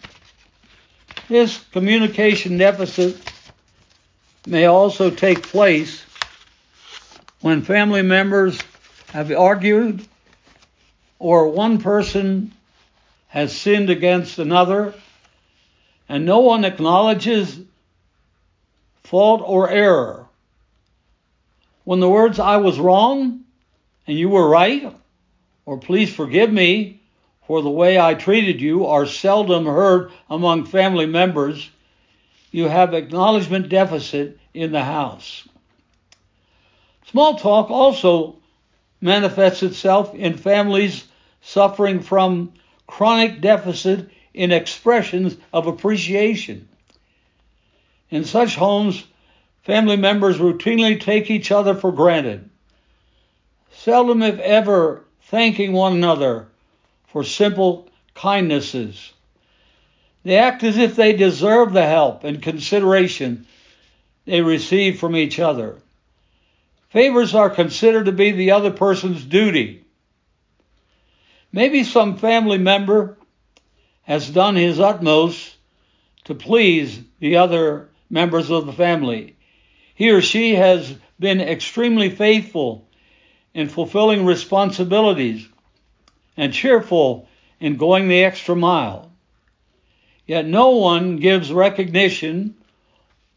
This 1.29 1.63
communication 1.73 2.57
deficit 2.57 3.19
may 4.47 4.67
also 4.67 5.11
take 5.11 5.43
place 5.43 6.05
when 7.41 7.63
family 7.63 8.03
members 8.03 8.59
have 9.13 9.33
argued 9.33 10.07
or 11.19 11.49
one 11.49 11.79
person 11.79 12.53
has 13.29 13.57
sinned 13.57 13.91
against 13.91 14.39
another 14.39 14.95
and 16.09 16.25
no 16.25 16.41
one 16.41 16.65
acknowledges 16.65 17.59
fault 19.05 19.43
or 19.45 19.69
error. 19.71 20.27
When 21.85 22.01
the 22.01 22.09
words, 22.09 22.39
I 22.39 22.57
was 22.57 22.79
wrong 22.79 23.45
and 24.07 24.19
you 24.19 24.29
were 24.29 24.49
right, 24.49 24.95
or 25.65 25.79
please 25.79 26.13
forgive 26.13 26.53
me 26.53 27.01
for 27.47 27.63
the 27.63 27.71
way 27.71 27.99
I 27.99 28.15
treated 28.15 28.61
you, 28.61 28.87
are 28.87 29.07
seldom 29.07 29.67
heard 29.67 30.11
among 30.29 30.65
family 30.65 31.07
members, 31.07 31.71
you 32.51 32.69
have 32.69 32.93
acknowledgement 32.93 33.69
deficit 33.69 34.39
in 34.53 34.73
the 34.73 34.83
house. 34.83 35.47
Small 37.11 37.37
talk 37.37 37.71
also 37.71 38.37
manifests 39.01 39.63
itself 39.63 40.13
in 40.15 40.37
families 40.37 41.05
suffering 41.41 42.01
from 42.01 42.53
chronic 42.89 43.41
deficit 43.41 44.11
in 44.37 44.53
expressions 44.53 45.37
of 45.53 45.67
appreciation. 45.67 46.69
In 48.11 48.25
such 48.25 48.55
homes, 48.55 49.03
family 49.65 49.97
members 49.97 50.39
routinely 50.39 51.01
take 51.01 51.31
each 51.31 51.51
other 51.51 51.75
for 51.75 51.91
granted, 51.91 52.49
seldom, 53.73 54.23
if 54.23 54.39
ever, 54.39 55.05
thanking 55.23 55.73
one 55.73 55.95
another 55.95 56.47
for 57.09 57.25
simple 57.25 57.89
kindnesses. 58.15 59.13
They 60.23 60.37
act 60.37 60.63
as 60.65 60.77
if 60.77 60.97
they 60.97 61.15
deserve 61.15 61.73
the 61.73 61.87
help 61.87 62.25
and 62.25 62.43
consideration 62.43 63.47
they 64.25 64.43
receive 64.43 65.01
from 65.01 65.17
each 65.17 65.39
other. 65.39 65.77
Favors 66.91 67.35
are 67.35 67.51
considered 67.51 68.07
to 68.07 68.13
be 68.13 68.33
the 68.33 68.51
other 68.51 68.71
person's 68.71 69.25
duty. 69.25 69.85
Maybe 71.53 71.85
some 71.85 72.19
family 72.19 72.59
member 72.59 73.16
has 74.07 74.31
done 74.31 74.55
his 74.55 74.79
utmost 74.79 75.57
to 76.25 76.35
please 76.35 77.01
the 77.19 77.37
other 77.37 77.89
members 78.09 78.51
of 78.51 78.65
the 78.65 78.73
family. 78.73 79.37
He 79.95 80.11
or 80.11 80.23
she 80.23 80.55
has 80.55 80.95
been 81.19 81.41
extremely 81.41 82.11
faithful 82.11 82.87
in 83.53 83.69
fulfilling 83.69 84.25
responsibilities 84.25 85.49
and 86.37 86.53
cheerful 86.53 87.29
in 87.59 87.77
going 87.77 88.09
the 88.09 88.23
extra 88.23 88.55
mile. 88.55 89.11
Yet 90.25 90.47
no 90.47 90.71
one 90.71 91.17
gives 91.17 91.53
recognition 91.53 92.55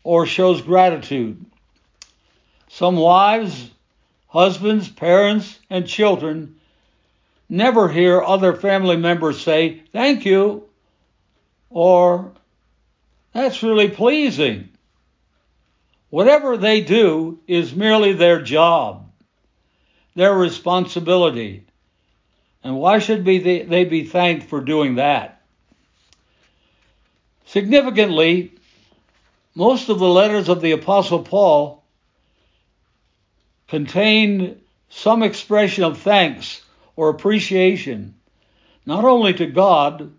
or 0.03 0.27
shows 0.27 0.61
gratitude. 0.61 1.43
Some 2.67 2.95
wives, 2.95 3.71
husbands, 4.27 4.87
parents, 4.87 5.57
and 5.69 5.87
children 5.87 6.58
never 7.49 7.89
hear 7.89 8.21
other 8.21 8.53
family 8.53 8.95
members 8.95 9.41
say, 9.41 9.81
Thank 9.91 10.25
you, 10.25 10.65
or 11.69 12.31
That's 13.33 13.63
really 13.63 13.89
pleasing. 13.89 14.69
Whatever 16.09 16.57
they 16.57 16.81
do 16.81 17.39
is 17.47 17.75
merely 17.75 18.13
their 18.13 18.41
job, 18.41 19.11
their 20.15 20.33
responsibility. 20.33 21.65
And 22.63 22.77
why 22.77 22.99
should 22.99 23.23
be 23.23 23.63
they 23.63 23.85
be 23.85 24.05
thanked 24.05 24.47
for 24.47 24.61
doing 24.61 24.95
that? 24.95 25.41
Significantly, 27.45 28.53
most 29.55 29.89
of 29.89 29.99
the 29.99 30.07
letters 30.07 30.49
of 30.49 30.61
the 30.61 30.71
Apostle 30.71 31.23
Paul 31.23 31.83
contain 33.67 34.59
some 34.89 35.21
expression 35.21 35.83
of 35.83 35.99
thanks 35.99 36.61
or 36.99 37.07
appreciation, 37.07 38.13
not 38.85 39.05
only 39.05 39.33
to 39.33 39.45
God, 39.45 40.11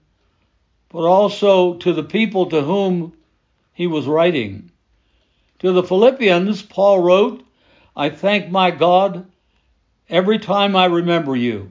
but 0.88 1.04
also 1.04 1.74
to 1.74 1.92
the 1.92 2.02
people 2.02 2.46
to 2.46 2.62
whom 2.62 3.12
he 3.74 3.86
was 3.86 4.06
writing. 4.06 4.70
To 5.58 5.72
the 5.72 5.82
Philippians, 5.82 6.62
Paul 6.62 7.02
wrote, 7.02 7.44
I 7.94 8.08
thank 8.08 8.50
my 8.50 8.70
God 8.70 9.26
every 10.08 10.38
time 10.38 10.74
I 10.74 10.86
remember 10.86 11.36
you 11.36 11.70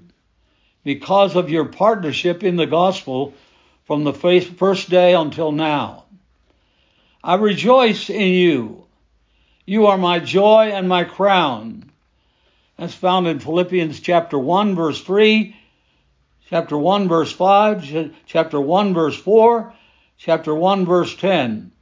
because 0.83 1.35
of 1.35 1.49
your 1.49 1.65
partnership 1.65 2.43
in 2.43 2.55
the 2.55 2.67
gospel 2.67 3.33
from 3.85 4.03
the 4.03 4.13
first 4.13 4.91
day 4.91 5.15
until 5.15 5.51
now. 5.51 6.05
I 7.23 7.33
rejoice 7.33 8.11
in 8.11 8.27
you 8.33 8.85
you 9.65 9.87
are 9.87 9.97
my 9.97 10.19
joy 10.19 10.69
and 10.71 10.87
my 10.87 11.03
crown. 11.03 11.88
That's 12.79 12.93
found 12.93 13.27
in 13.27 13.39
Philippians 13.39 13.99
chapter 13.99 14.39
1 14.39 14.73
verse 14.73 15.01
3, 15.01 15.53
chapter 16.49 16.77
1 16.77 17.09
verse 17.09 17.29
5, 17.29 18.13
chapter 18.25 18.61
1 18.61 18.93
verse 18.93 19.17
4, 19.17 19.73
chapter 20.17 20.55
1 20.55 20.85
verse 20.85 21.13
10. 21.17 21.73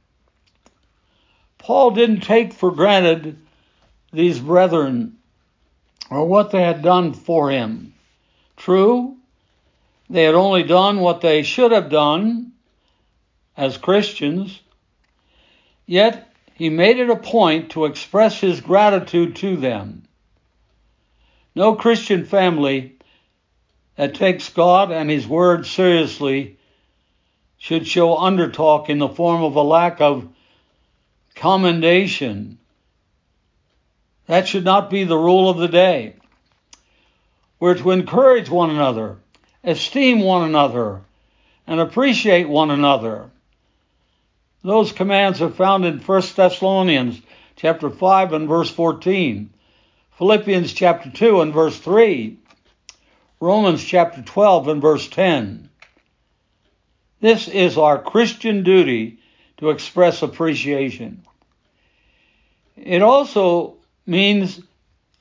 Paul 1.58 1.92
didn't 1.92 2.22
take 2.22 2.52
for 2.52 2.72
granted 2.72 3.38
these 4.12 4.40
brethren 4.40 5.18
or 6.10 6.26
what 6.26 6.50
they 6.50 6.62
had 6.62 6.82
done 6.82 7.12
for 7.12 7.48
him. 7.48 7.94
True, 8.56 9.14
they 10.10 10.24
had 10.24 10.34
only 10.34 10.64
done 10.64 10.98
what 10.98 11.20
they 11.20 11.44
should 11.44 11.70
have 11.70 11.90
done 11.90 12.54
as 13.56 13.78
Christians, 13.78 14.60
yet 15.86 16.34
he 16.54 16.70
made 16.70 16.98
it 16.98 17.08
a 17.08 17.14
point 17.14 17.70
to 17.70 17.84
express 17.84 18.40
his 18.40 18.60
gratitude 18.60 19.36
to 19.36 19.54
them. 19.54 20.02
No 21.58 21.74
Christian 21.74 22.24
family 22.24 22.92
that 23.96 24.14
takes 24.14 24.48
God 24.48 24.92
and 24.92 25.10
His 25.10 25.26
Word 25.26 25.66
seriously 25.66 26.56
should 27.56 27.84
show 27.84 28.14
undertalk 28.14 28.88
in 28.88 29.00
the 29.00 29.08
form 29.08 29.42
of 29.42 29.56
a 29.56 29.62
lack 29.62 30.00
of 30.00 30.28
commendation. 31.34 32.58
That 34.26 34.46
should 34.46 34.64
not 34.64 34.88
be 34.88 35.02
the 35.02 35.18
rule 35.18 35.50
of 35.50 35.58
the 35.58 35.66
day. 35.66 36.14
We're 37.58 37.74
to 37.74 37.90
encourage 37.90 38.48
one 38.48 38.70
another, 38.70 39.16
esteem 39.64 40.20
one 40.20 40.44
another, 40.44 41.00
and 41.66 41.80
appreciate 41.80 42.48
one 42.48 42.70
another. 42.70 43.32
Those 44.62 44.92
commands 44.92 45.42
are 45.42 45.50
found 45.50 45.84
in 45.84 45.98
1 45.98 46.22
Thessalonians 46.36 47.20
chapter 47.56 47.90
5 47.90 48.32
and 48.32 48.46
verse 48.46 48.70
14, 48.70 49.50
Philippians 50.18 50.72
chapter 50.72 51.10
2 51.10 51.42
and 51.42 51.54
verse 51.54 51.78
3, 51.78 52.36
Romans 53.38 53.84
chapter 53.84 54.20
12 54.20 54.66
and 54.66 54.82
verse 54.82 55.06
10. 55.06 55.68
This 57.20 57.46
is 57.46 57.78
our 57.78 58.02
Christian 58.02 58.64
duty 58.64 59.20
to 59.58 59.70
express 59.70 60.22
appreciation. 60.22 61.22
It 62.76 63.00
also 63.00 63.76
means 64.06 64.60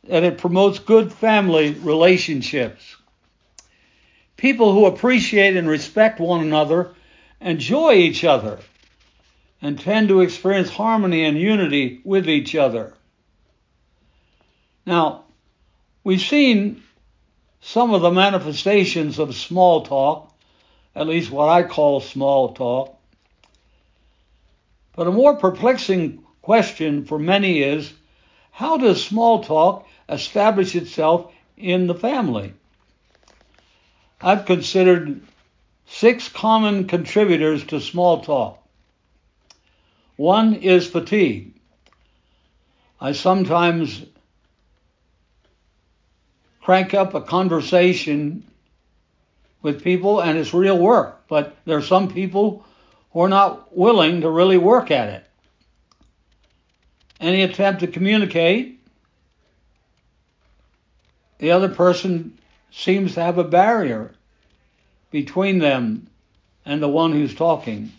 that 0.06 0.24
it 0.24 0.40
promotes 0.40 0.80
good 0.80 1.14
family 1.14 1.74
relationships. 1.74 2.96
People 4.36 4.74
who 4.74 4.88
appreciate 4.88 5.56
and 5.56 5.70
respect 5.70 6.20
one 6.20 6.42
another 6.42 6.96
enjoy 7.40 7.94
each 7.94 8.24
other 8.24 8.58
and 9.62 9.80
tend 9.80 10.08
to 10.08 10.22
experience 10.22 10.72
harmony 10.72 11.24
and 11.24 11.38
unity 11.38 12.02
with 12.04 12.28
each 12.28 12.56
other. 12.56 12.96
Now, 14.88 15.26
we've 16.06 16.22
seen 16.22 16.82
some 17.60 17.94
of 17.94 18.02
the 18.02 18.10
manifestations 18.10 19.20
of 19.20 19.36
small 19.36 19.84
talk, 19.84 20.34
at 20.96 21.08
least 21.08 21.30
what 21.30 21.50
I 21.50 21.64
call 21.64 22.00
small 22.00 22.54
talk. 22.54 22.98
But 24.96 25.08
a 25.08 25.12
more 25.12 25.36
perplexing 25.36 26.24
question 26.42 27.04
for 27.04 27.20
many 27.20 27.62
is 27.62 27.92
how 28.50 28.78
does 28.78 29.04
small 29.04 29.44
talk 29.44 29.86
establish 30.08 30.74
itself 30.74 31.34
in 31.58 31.88
the 31.88 31.94
family? 31.94 32.54
I've 34.22 34.46
considered 34.46 35.22
six 35.86 36.30
common 36.30 36.88
contributors 36.88 37.66
to 37.66 37.82
small 37.82 38.22
talk. 38.22 38.66
One 40.16 40.54
is 40.54 40.88
fatigue. 40.88 41.56
I 43.02 43.12
sometimes 43.12 44.06
crank 46.68 46.94
up 46.94 47.14
a 47.14 47.22
conversation 47.22 48.44
with 49.62 49.86
people 49.86 50.20
and 50.20 50.38
it's 50.38 50.54
real 50.54 50.78
work, 50.78 51.26
but 51.30 51.56
there 51.64 51.78
are 51.78 51.82
some 51.82 52.10
people 52.10 52.66
who 53.14 53.22
are 53.22 53.30
not 53.30 53.74
willing 53.74 54.20
to 54.20 54.30
really 54.30 54.58
work 54.58 54.92
at 54.92 55.08
it. 55.08 55.26
Any 57.22 57.44
attempt 57.44 57.80
to 57.80 57.88
communicate, 57.88 58.82
the 61.38 61.52
other 61.52 61.70
person 61.70 62.38
seems 62.70 63.14
to 63.14 63.22
have 63.22 63.38
a 63.38 63.46
barrier 63.46 64.14
between 65.10 65.60
them 65.60 66.08
and 66.66 66.84
the 66.84 66.90
one 66.90 67.14
who's 67.14 67.34
talking. 67.34 67.94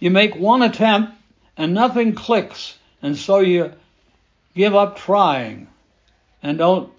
You 0.00 0.10
make 0.10 0.36
one 0.36 0.60
attempt 0.60 1.14
and 1.56 1.72
nothing 1.72 2.14
clicks, 2.14 2.76
and 3.00 3.16
so 3.16 3.38
you 3.38 3.72
give 4.54 4.74
up 4.74 4.98
trying 4.98 5.68
and 6.42 6.58
don't 6.58 6.92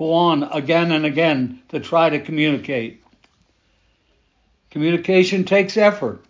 go 0.00 0.14
on 0.14 0.42
again 0.44 0.92
and 0.92 1.04
again 1.04 1.60
to 1.68 1.78
try 1.78 2.08
to 2.08 2.18
communicate. 2.18 3.04
Communication 4.70 5.44
takes 5.44 5.76
effort. 5.76 6.24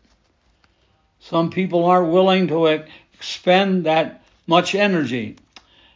Some 1.20 1.50
people 1.50 1.84
aren't 1.84 2.12
willing 2.12 2.48
to 2.48 2.66
expend 2.66 3.86
that 3.86 4.24
much 4.48 4.74
energy, 4.74 5.36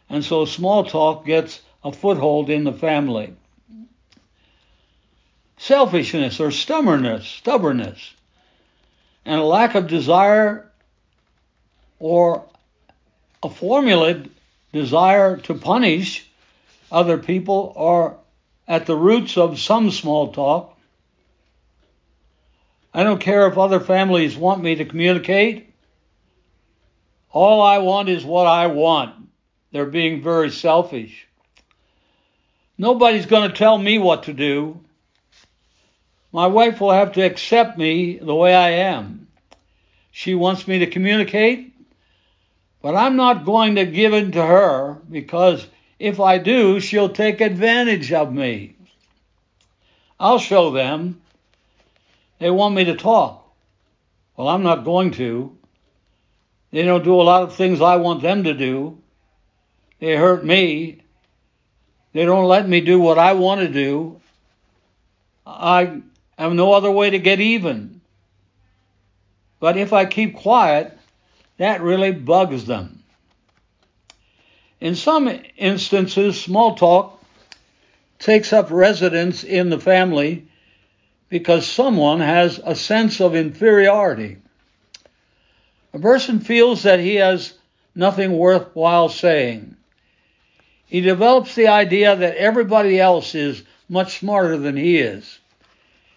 and 0.09 0.23
so 0.23 0.45
small 0.45 0.85
talk 0.85 1.25
gets 1.25 1.61
a 1.83 1.91
foothold 1.91 2.49
in 2.49 2.63
the 2.63 2.71
family. 2.71 3.33
Selfishness 5.57 6.39
or 6.39 6.51
stubbornness, 6.51 7.27
stubbornness, 7.27 8.13
and 9.25 9.41
a 9.41 9.43
lack 9.43 9.75
of 9.75 9.87
desire 9.87 10.71
or 11.99 12.45
a 13.43 13.49
formulated 13.49 14.31
desire 14.71 15.35
to 15.35 15.53
punish 15.53 16.25
other 16.91 17.17
people 17.17 17.73
are 17.75 18.17
at 18.67 18.85
the 18.85 18.95
roots 18.95 19.37
of 19.37 19.59
some 19.59 19.91
small 19.91 20.31
talk. 20.31 20.77
I 22.93 23.03
don't 23.03 23.19
care 23.19 23.47
if 23.47 23.57
other 23.57 23.79
families 23.79 24.37
want 24.37 24.63
me 24.63 24.75
to 24.75 24.85
communicate. 24.85 25.73
All 27.31 27.61
I 27.61 27.79
want 27.79 28.07
is 28.07 28.23
what 28.23 28.47
I 28.47 28.67
want. 28.67 29.13
They're 29.71 29.85
being 29.85 30.23
very 30.23 30.49
selfish. 30.49 31.27
Nobody's 32.77 33.25
going 33.25 33.49
to 33.49 33.55
tell 33.55 33.77
me 33.77 33.99
what 33.99 34.23
to 34.23 34.33
do. 34.33 34.79
My 36.31 36.47
wife 36.47 36.79
will 36.79 36.91
have 36.91 37.13
to 37.13 37.21
accept 37.21 37.77
me 37.77 38.17
the 38.17 38.35
way 38.35 38.53
I 38.53 38.69
am. 38.71 39.27
She 40.11 40.33
wants 40.33 40.65
me 40.67 40.79
to 40.79 40.87
communicate, 40.87 41.73
but 42.81 42.95
I'm 42.95 43.17
not 43.17 43.45
going 43.45 43.75
to 43.75 43.85
give 43.85 44.13
in 44.13 44.31
to 44.31 44.45
her 44.45 45.01
because 45.09 45.67
if 45.99 46.19
I 46.19 46.37
do, 46.37 46.79
she'll 46.79 47.09
take 47.09 47.41
advantage 47.41 48.11
of 48.11 48.33
me. 48.33 48.75
I'll 50.19 50.39
show 50.39 50.71
them. 50.71 51.21
They 52.39 52.49
want 52.49 52.75
me 52.75 52.85
to 52.85 52.95
talk. 52.95 53.45
Well, 54.35 54.47
I'm 54.47 54.63
not 54.63 54.83
going 54.83 55.11
to. 55.11 55.57
They 56.71 56.83
don't 56.83 57.03
do 57.03 57.15
a 57.15 57.23
lot 57.23 57.43
of 57.43 57.55
things 57.55 57.79
I 57.79 57.95
want 57.95 58.21
them 58.21 58.43
to 58.43 58.53
do. 58.53 59.01
They 59.99 60.15
hurt 60.15 60.43
me. 60.45 61.01
They 62.11 62.25
don't 62.25 62.45
let 62.45 62.67
me 62.67 62.81
do 62.81 62.99
what 62.99 63.17
I 63.17 63.33
want 63.33 63.61
to 63.61 63.69
do. 63.69 64.19
I 65.45 66.01
have 66.37 66.53
no 66.53 66.73
other 66.73 66.91
way 66.91 67.09
to 67.09 67.19
get 67.19 67.39
even. 67.39 68.01
But 69.59 69.77
if 69.77 69.93
I 69.93 70.05
keep 70.05 70.35
quiet, 70.35 70.97
that 71.57 71.81
really 71.81 72.11
bugs 72.11 72.65
them. 72.65 73.03
In 74.85 74.93
some 74.93 75.27
instances, 75.57 76.39
small 76.39 76.75
talk 76.75 77.19
takes 78.19 78.53
up 78.53 78.69
residence 78.69 79.43
in 79.43 79.71
the 79.71 79.79
family 79.79 80.45
because 81.27 81.65
someone 81.65 82.19
has 82.19 82.61
a 82.63 82.75
sense 82.75 83.19
of 83.19 83.35
inferiority. 83.35 84.37
A 85.91 85.97
person 85.97 86.39
feels 86.39 86.83
that 86.83 86.99
he 86.99 87.15
has 87.15 87.55
nothing 87.95 88.37
worthwhile 88.37 89.09
saying. 89.09 89.75
He 90.85 91.01
develops 91.01 91.55
the 91.55 91.69
idea 91.69 92.15
that 92.15 92.35
everybody 92.35 92.99
else 92.99 93.33
is 93.33 93.63
much 93.89 94.19
smarter 94.19 94.55
than 94.55 94.77
he 94.77 94.99
is. 94.99 95.39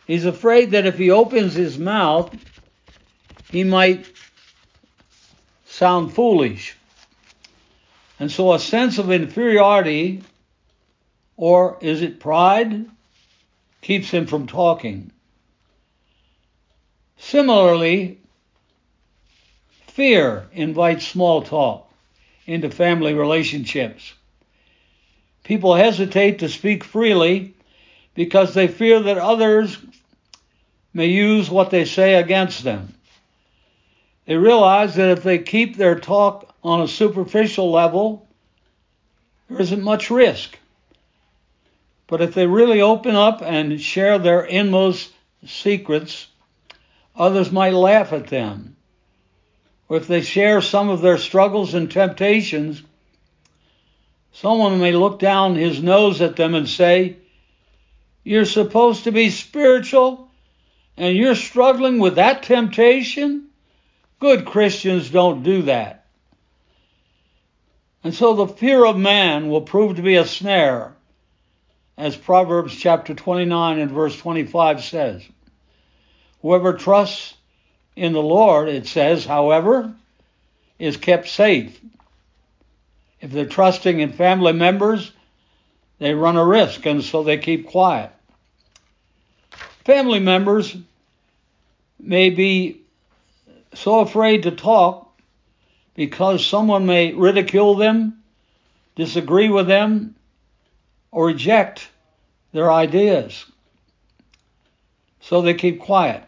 He's 0.06 0.26
afraid 0.26 0.72
that 0.72 0.84
if 0.84 0.98
he 0.98 1.10
opens 1.10 1.54
his 1.54 1.78
mouth, 1.78 2.36
he 3.50 3.64
might 3.64 4.12
sound 5.64 6.12
foolish. 6.12 6.77
And 8.18 8.30
so 8.30 8.52
a 8.52 8.58
sense 8.58 8.98
of 8.98 9.10
inferiority, 9.10 10.22
or 11.36 11.78
is 11.80 12.02
it 12.02 12.20
pride, 12.20 12.86
keeps 13.80 14.10
him 14.10 14.26
from 14.26 14.46
talking. 14.46 15.12
Similarly, 17.18 18.18
fear 19.86 20.48
invites 20.52 21.06
small 21.06 21.42
talk 21.42 21.90
into 22.46 22.70
family 22.70 23.14
relationships. 23.14 24.14
People 25.44 25.74
hesitate 25.74 26.40
to 26.40 26.48
speak 26.48 26.84
freely 26.84 27.54
because 28.14 28.54
they 28.54 28.68
fear 28.68 29.00
that 29.00 29.18
others 29.18 29.78
may 30.92 31.06
use 31.06 31.48
what 31.50 31.70
they 31.70 31.84
say 31.84 32.14
against 32.14 32.64
them. 32.64 32.94
They 34.26 34.36
realize 34.36 34.96
that 34.96 35.10
if 35.10 35.22
they 35.22 35.38
keep 35.38 35.76
their 35.76 35.98
talk 35.98 36.47
on 36.62 36.80
a 36.80 36.88
superficial 36.88 37.70
level, 37.70 38.28
there 39.48 39.60
isn't 39.60 39.82
much 39.82 40.10
risk. 40.10 40.58
But 42.06 42.20
if 42.22 42.34
they 42.34 42.46
really 42.46 42.80
open 42.80 43.14
up 43.14 43.42
and 43.42 43.80
share 43.80 44.18
their 44.18 44.42
inmost 44.42 45.12
secrets, 45.46 46.26
others 47.14 47.52
might 47.52 47.74
laugh 47.74 48.12
at 48.12 48.28
them. 48.28 48.76
Or 49.88 49.96
if 49.96 50.06
they 50.06 50.22
share 50.22 50.60
some 50.60 50.88
of 50.90 51.00
their 51.00 51.18
struggles 51.18 51.74
and 51.74 51.90
temptations, 51.90 52.82
someone 54.32 54.80
may 54.80 54.92
look 54.92 55.18
down 55.18 55.54
his 55.54 55.82
nose 55.82 56.20
at 56.20 56.36
them 56.36 56.54
and 56.54 56.68
say, 56.68 57.16
You're 58.24 58.44
supposed 58.44 59.04
to 59.04 59.12
be 59.12 59.30
spiritual 59.30 60.28
and 60.96 61.16
you're 61.16 61.34
struggling 61.34 61.98
with 61.98 62.16
that 62.16 62.42
temptation? 62.42 63.48
Good 64.18 64.44
Christians 64.44 65.10
don't 65.10 65.42
do 65.42 65.62
that. 65.62 65.97
And 68.04 68.14
so 68.14 68.34
the 68.34 68.46
fear 68.46 68.84
of 68.84 68.96
man 68.96 69.48
will 69.48 69.62
prove 69.62 69.96
to 69.96 70.02
be 70.02 70.16
a 70.16 70.24
snare, 70.24 70.94
as 71.96 72.16
Proverbs 72.16 72.74
chapter 72.74 73.14
29 73.14 73.78
and 73.78 73.90
verse 73.90 74.16
25 74.16 74.84
says. 74.84 75.22
Whoever 76.42 76.74
trusts 76.74 77.34
in 77.96 78.12
the 78.12 78.22
Lord, 78.22 78.68
it 78.68 78.86
says, 78.86 79.24
however, 79.24 79.92
is 80.78 80.96
kept 80.96 81.28
safe. 81.28 81.80
If 83.20 83.32
they're 83.32 83.46
trusting 83.46 83.98
in 83.98 84.12
family 84.12 84.52
members, 84.52 85.10
they 85.98 86.14
run 86.14 86.36
a 86.36 86.44
risk, 86.44 86.86
and 86.86 87.02
so 87.02 87.24
they 87.24 87.38
keep 87.38 87.66
quiet. 87.66 88.12
Family 89.84 90.20
members 90.20 90.76
may 91.98 92.30
be 92.30 92.82
so 93.74 94.00
afraid 94.00 94.44
to 94.44 94.52
talk 94.52 95.07
because 95.98 96.46
someone 96.46 96.86
may 96.86 97.12
ridicule 97.12 97.74
them, 97.74 98.22
disagree 98.94 99.48
with 99.48 99.66
them, 99.66 100.14
or 101.10 101.26
reject 101.26 101.88
their 102.52 102.70
ideas. 102.70 103.44
So 105.18 105.42
they 105.42 105.54
keep 105.54 105.80
quiet. 105.80 106.22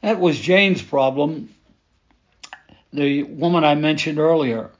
That 0.00 0.20
was 0.20 0.38
Jane's 0.38 0.80
problem, 0.80 1.52
the 2.92 3.24
woman 3.24 3.64
I 3.64 3.74
mentioned 3.74 4.20
earlier. 4.20 4.70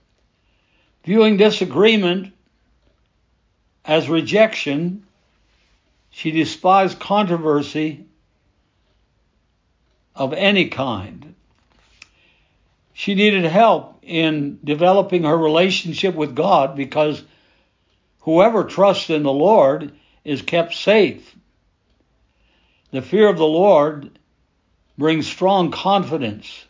Viewing 1.05 1.39
disagreement 1.39 2.33
as 3.85 4.09
rejection, 4.09 5.03
she 6.11 6.31
despised 6.31 7.01
controversy 7.01 8.07
of 10.15 10.33
any 10.35 10.69
kind. 10.69 11.35
She 12.99 13.15
needed 13.15 13.45
help 13.45 14.01
in 14.03 14.59
developing 14.65 15.23
her 15.23 15.39
relationship 15.39 16.17
with 16.17 16.35
God 16.35 16.75
because 16.75 17.23
whoever 18.23 18.65
trusts 18.65 19.09
in 19.09 19.23
the 19.23 19.33
Lord 19.33 19.93
is 20.25 20.43
kept 20.43 20.75
safe. 20.75 21.37
The 22.91 23.01
fear 23.01 23.29
of 23.29 23.39
the 23.39 23.47
Lord 23.47 24.19
brings 24.99 25.29
strong 25.29 25.71
confidence. 25.71 26.65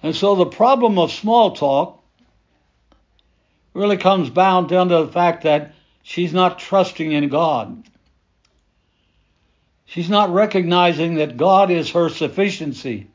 And 0.00 0.14
so 0.14 0.36
the 0.36 0.46
problem 0.46 0.96
of 0.96 1.10
small 1.10 1.56
talk 1.56 2.00
really 3.74 3.96
comes 3.96 4.30
bound 4.30 4.68
down 4.68 4.90
to 4.90 5.04
the 5.04 5.12
fact 5.12 5.42
that 5.42 5.74
she's 6.04 6.32
not 6.32 6.60
trusting 6.60 7.10
in 7.10 7.30
God. 7.30 7.82
She's 9.86 10.08
not 10.08 10.32
recognizing 10.32 11.16
that 11.16 11.36
God 11.36 11.72
is 11.72 11.90
her 11.90 12.08
sufficiency 12.08 13.08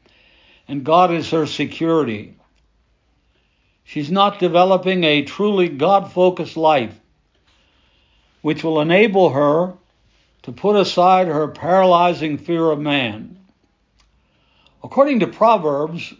and 0.68 0.84
God 0.84 1.12
is 1.12 1.30
her 1.32 1.46
security. 1.46 2.36
She's 3.84 4.12
not 4.12 4.40
developing 4.40 5.04
a 5.04 5.24
truly 5.24 5.70
God 5.70 6.12
focused 6.12 6.58
life, 6.58 7.00
which 8.42 8.64
will 8.64 8.82
enable 8.82 9.30
her 9.30 9.74
to 10.44 10.52
put 10.52 10.76
aside 10.76 11.28
her 11.28 11.48
paralyzing 11.48 12.38
fear 12.38 12.70
of 12.70 12.80
man. 12.80 13.38
According 14.84 15.22
to 15.22 15.28
Proverbs, 15.28 16.14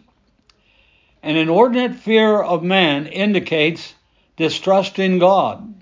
an 1.22 1.36
inordinate 1.36 1.96
fear 1.96 2.40
of 2.40 2.62
man 2.62 3.06
indicates 3.06 3.94
distrust 4.36 4.98
in 4.98 5.18
God 5.18 5.74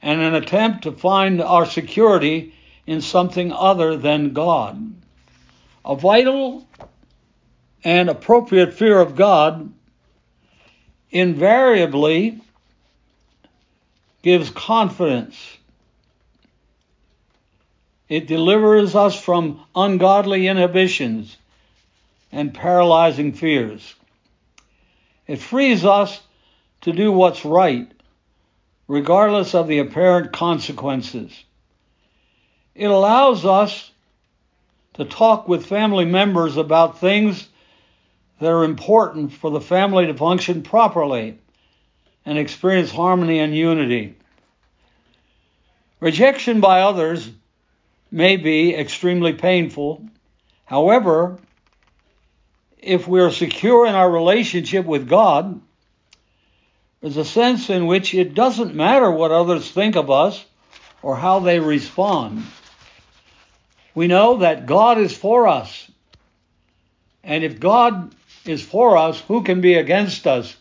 and 0.00 0.20
an 0.20 0.34
attempt 0.34 0.82
to 0.82 0.92
find 0.92 1.40
our 1.40 1.66
security 1.66 2.54
in 2.86 3.00
something 3.00 3.52
other 3.52 3.96
than 3.96 4.32
God. 4.32 4.94
A 5.84 5.96
vital 5.96 6.66
and 7.84 8.08
appropriate 8.08 8.74
fear 8.74 9.00
of 9.00 9.16
God 9.16 9.72
invariably 11.10 12.40
gives 14.22 14.50
confidence. 14.50 15.36
It 18.08 18.26
delivers 18.26 18.94
us 18.94 19.20
from 19.20 19.60
ungodly 19.74 20.46
inhibitions 20.48 21.36
and 22.32 22.52
paralyzing 22.52 23.32
fears. 23.32 23.94
It 25.26 25.36
frees 25.36 25.84
us 25.84 26.20
to 26.82 26.92
do 26.92 27.12
what's 27.12 27.44
right, 27.44 27.90
regardless 28.86 29.54
of 29.54 29.68
the 29.68 29.78
apparent 29.78 30.32
consequences. 30.32 31.32
It 32.74 32.86
allows 32.86 33.44
us 33.44 33.90
to 34.94 35.04
talk 35.04 35.48
with 35.48 35.66
family 35.66 36.04
members 36.04 36.56
about 36.56 36.98
things 36.98 37.48
that 38.38 38.50
are 38.50 38.64
important 38.64 39.32
for 39.32 39.50
the 39.50 39.60
family 39.60 40.06
to 40.06 40.14
function 40.14 40.62
properly 40.62 41.38
and 42.24 42.38
experience 42.38 42.90
harmony 42.90 43.38
and 43.38 43.54
unity. 43.54 44.16
Rejection 46.00 46.60
by 46.60 46.82
others 46.82 47.28
may 48.10 48.36
be 48.36 48.74
extremely 48.74 49.32
painful. 49.32 50.06
However, 50.64 51.38
if 52.78 53.08
we 53.08 53.20
are 53.20 53.30
secure 53.30 53.86
in 53.86 53.94
our 53.94 54.10
relationship 54.10 54.86
with 54.86 55.08
God, 55.08 55.60
there's 57.00 57.16
a 57.16 57.24
sense 57.24 57.70
in 57.70 57.86
which 57.86 58.14
it 58.14 58.34
doesn't 58.34 58.74
matter 58.74 59.10
what 59.10 59.30
others 59.30 59.70
think 59.70 59.96
of 59.96 60.10
us 60.10 60.44
or 61.02 61.16
how 61.16 61.40
they 61.40 61.60
respond. 61.60 62.44
We 63.94 64.06
know 64.06 64.38
that 64.38 64.66
God 64.66 64.98
is 64.98 65.16
for 65.16 65.48
us. 65.48 65.90
And 67.24 67.44
if 67.44 67.60
God 67.60 68.14
is 68.48 68.62
for 68.62 68.96
us, 68.96 69.20
who 69.20 69.42
can 69.42 69.60
be 69.60 69.74
against 69.74 70.26
us? 70.26 70.56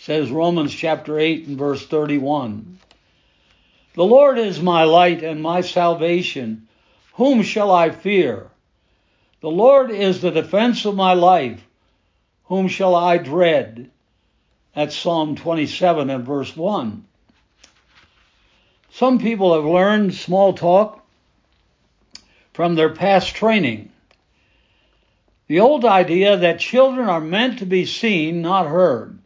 Says 0.00 0.30
Romans 0.30 0.72
chapter 0.72 1.18
8 1.18 1.48
and 1.48 1.58
verse 1.58 1.84
31. 1.86 2.78
The 3.94 4.04
Lord 4.04 4.38
is 4.38 4.60
my 4.60 4.84
light 4.84 5.22
and 5.22 5.42
my 5.42 5.62
salvation. 5.62 6.68
Whom 7.14 7.42
shall 7.42 7.72
I 7.72 7.90
fear? 7.90 8.50
The 9.40 9.50
Lord 9.50 9.90
is 9.90 10.20
the 10.20 10.30
defense 10.30 10.84
of 10.84 10.94
my 10.94 11.14
life. 11.14 11.66
Whom 12.44 12.68
shall 12.68 12.94
I 12.94 13.18
dread? 13.18 13.90
That's 14.74 14.94
Psalm 14.94 15.34
27 15.34 16.10
and 16.10 16.24
verse 16.24 16.54
1. 16.54 17.04
Some 18.92 19.18
people 19.18 19.54
have 19.54 19.64
learned 19.64 20.14
small 20.14 20.52
talk 20.52 21.04
from 22.52 22.74
their 22.74 22.94
past 22.94 23.34
training. 23.34 23.90
The 25.48 25.60
old 25.60 25.84
idea 25.84 26.36
that 26.36 26.58
children 26.58 27.08
are 27.08 27.20
meant 27.20 27.60
to 27.60 27.66
be 27.66 27.86
seen, 27.86 28.42
not 28.42 28.66
heard, 28.66 29.18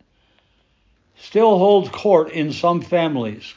still 1.17 1.59
holds 1.59 1.89
court 1.89 2.31
in 2.31 2.53
some 2.53 2.83
families. 2.83 3.55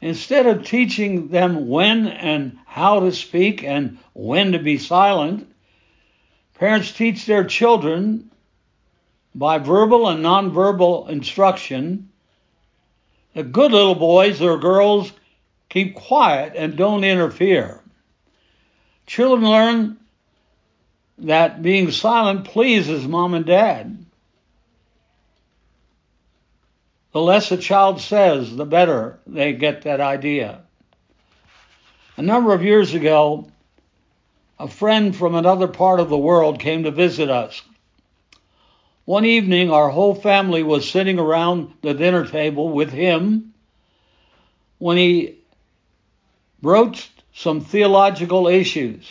Instead 0.00 0.46
of 0.46 0.64
teaching 0.64 1.28
them 1.28 1.68
when 1.68 2.06
and 2.06 2.58
how 2.66 3.00
to 3.00 3.10
speak 3.10 3.64
and 3.64 3.98
when 4.12 4.52
to 4.52 4.58
be 4.58 4.78
silent, 4.78 5.52
parents 6.54 6.92
teach 6.92 7.26
their 7.26 7.44
children 7.44 8.30
by 9.34 9.58
verbal 9.58 10.08
and 10.08 10.22
nonverbal 10.22 11.08
instruction 11.08 12.10
that 13.34 13.50
good 13.50 13.72
little 13.72 13.96
boys 13.96 14.40
or 14.40 14.58
girls 14.58 15.12
keep 15.68 15.96
quiet 15.96 16.52
and 16.54 16.76
don't 16.76 17.02
interfere. 17.02 17.80
Children 19.06 19.50
learn 19.50 19.98
that 21.18 21.62
being 21.62 21.90
silent 21.90 22.44
pleases 22.44 23.06
mom 23.06 23.34
and 23.34 23.46
dad. 23.46 24.04
The 27.12 27.20
less 27.20 27.52
a 27.52 27.56
child 27.56 28.00
says, 28.00 28.56
the 28.56 28.66
better 28.66 29.20
they 29.26 29.52
get 29.52 29.82
that 29.82 30.00
idea. 30.00 30.62
A 32.16 32.22
number 32.22 32.52
of 32.52 32.64
years 32.64 32.94
ago, 32.94 33.48
a 34.58 34.68
friend 34.68 35.14
from 35.14 35.34
another 35.34 35.68
part 35.68 36.00
of 36.00 36.08
the 36.08 36.18
world 36.18 36.60
came 36.60 36.84
to 36.84 36.90
visit 36.90 37.30
us. 37.30 37.62
One 39.04 39.24
evening, 39.24 39.70
our 39.70 39.90
whole 39.90 40.14
family 40.14 40.62
was 40.62 40.88
sitting 40.88 41.18
around 41.18 41.72
the 41.82 41.94
dinner 41.94 42.26
table 42.26 42.70
with 42.70 42.90
him 42.90 43.52
when 44.78 44.96
he 44.96 45.38
broached 46.62 47.22
some 47.34 47.60
theological 47.60 48.48
issues. 48.48 49.06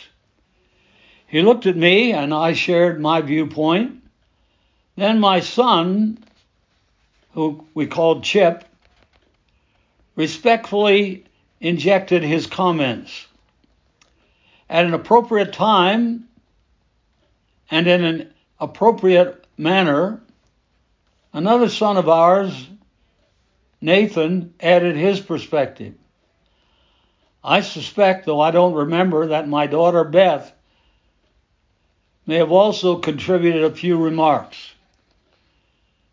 He 1.34 1.42
looked 1.42 1.66
at 1.66 1.76
me 1.76 2.12
and 2.12 2.32
I 2.32 2.52
shared 2.52 3.00
my 3.00 3.20
viewpoint. 3.20 4.04
Then 4.94 5.18
my 5.18 5.40
son, 5.40 6.22
who 7.32 7.66
we 7.74 7.88
called 7.88 8.22
Chip, 8.22 8.62
respectfully 10.14 11.24
injected 11.60 12.22
his 12.22 12.46
comments. 12.46 13.26
At 14.70 14.84
an 14.84 14.94
appropriate 14.94 15.52
time 15.52 16.28
and 17.68 17.88
in 17.88 18.04
an 18.04 18.32
appropriate 18.60 19.44
manner, 19.58 20.22
another 21.32 21.68
son 21.68 21.96
of 21.96 22.08
ours, 22.08 22.68
Nathan, 23.80 24.54
added 24.60 24.94
his 24.94 25.18
perspective. 25.18 25.94
I 27.42 27.60
suspect, 27.60 28.24
though 28.24 28.40
I 28.40 28.52
don't 28.52 28.74
remember, 28.74 29.26
that 29.26 29.48
my 29.48 29.66
daughter 29.66 30.04
Beth 30.04 30.53
may 32.26 32.36
have 32.36 32.52
also 32.52 32.96
contributed 32.96 33.64
a 33.64 33.74
few 33.74 34.02
remarks. 34.02 34.72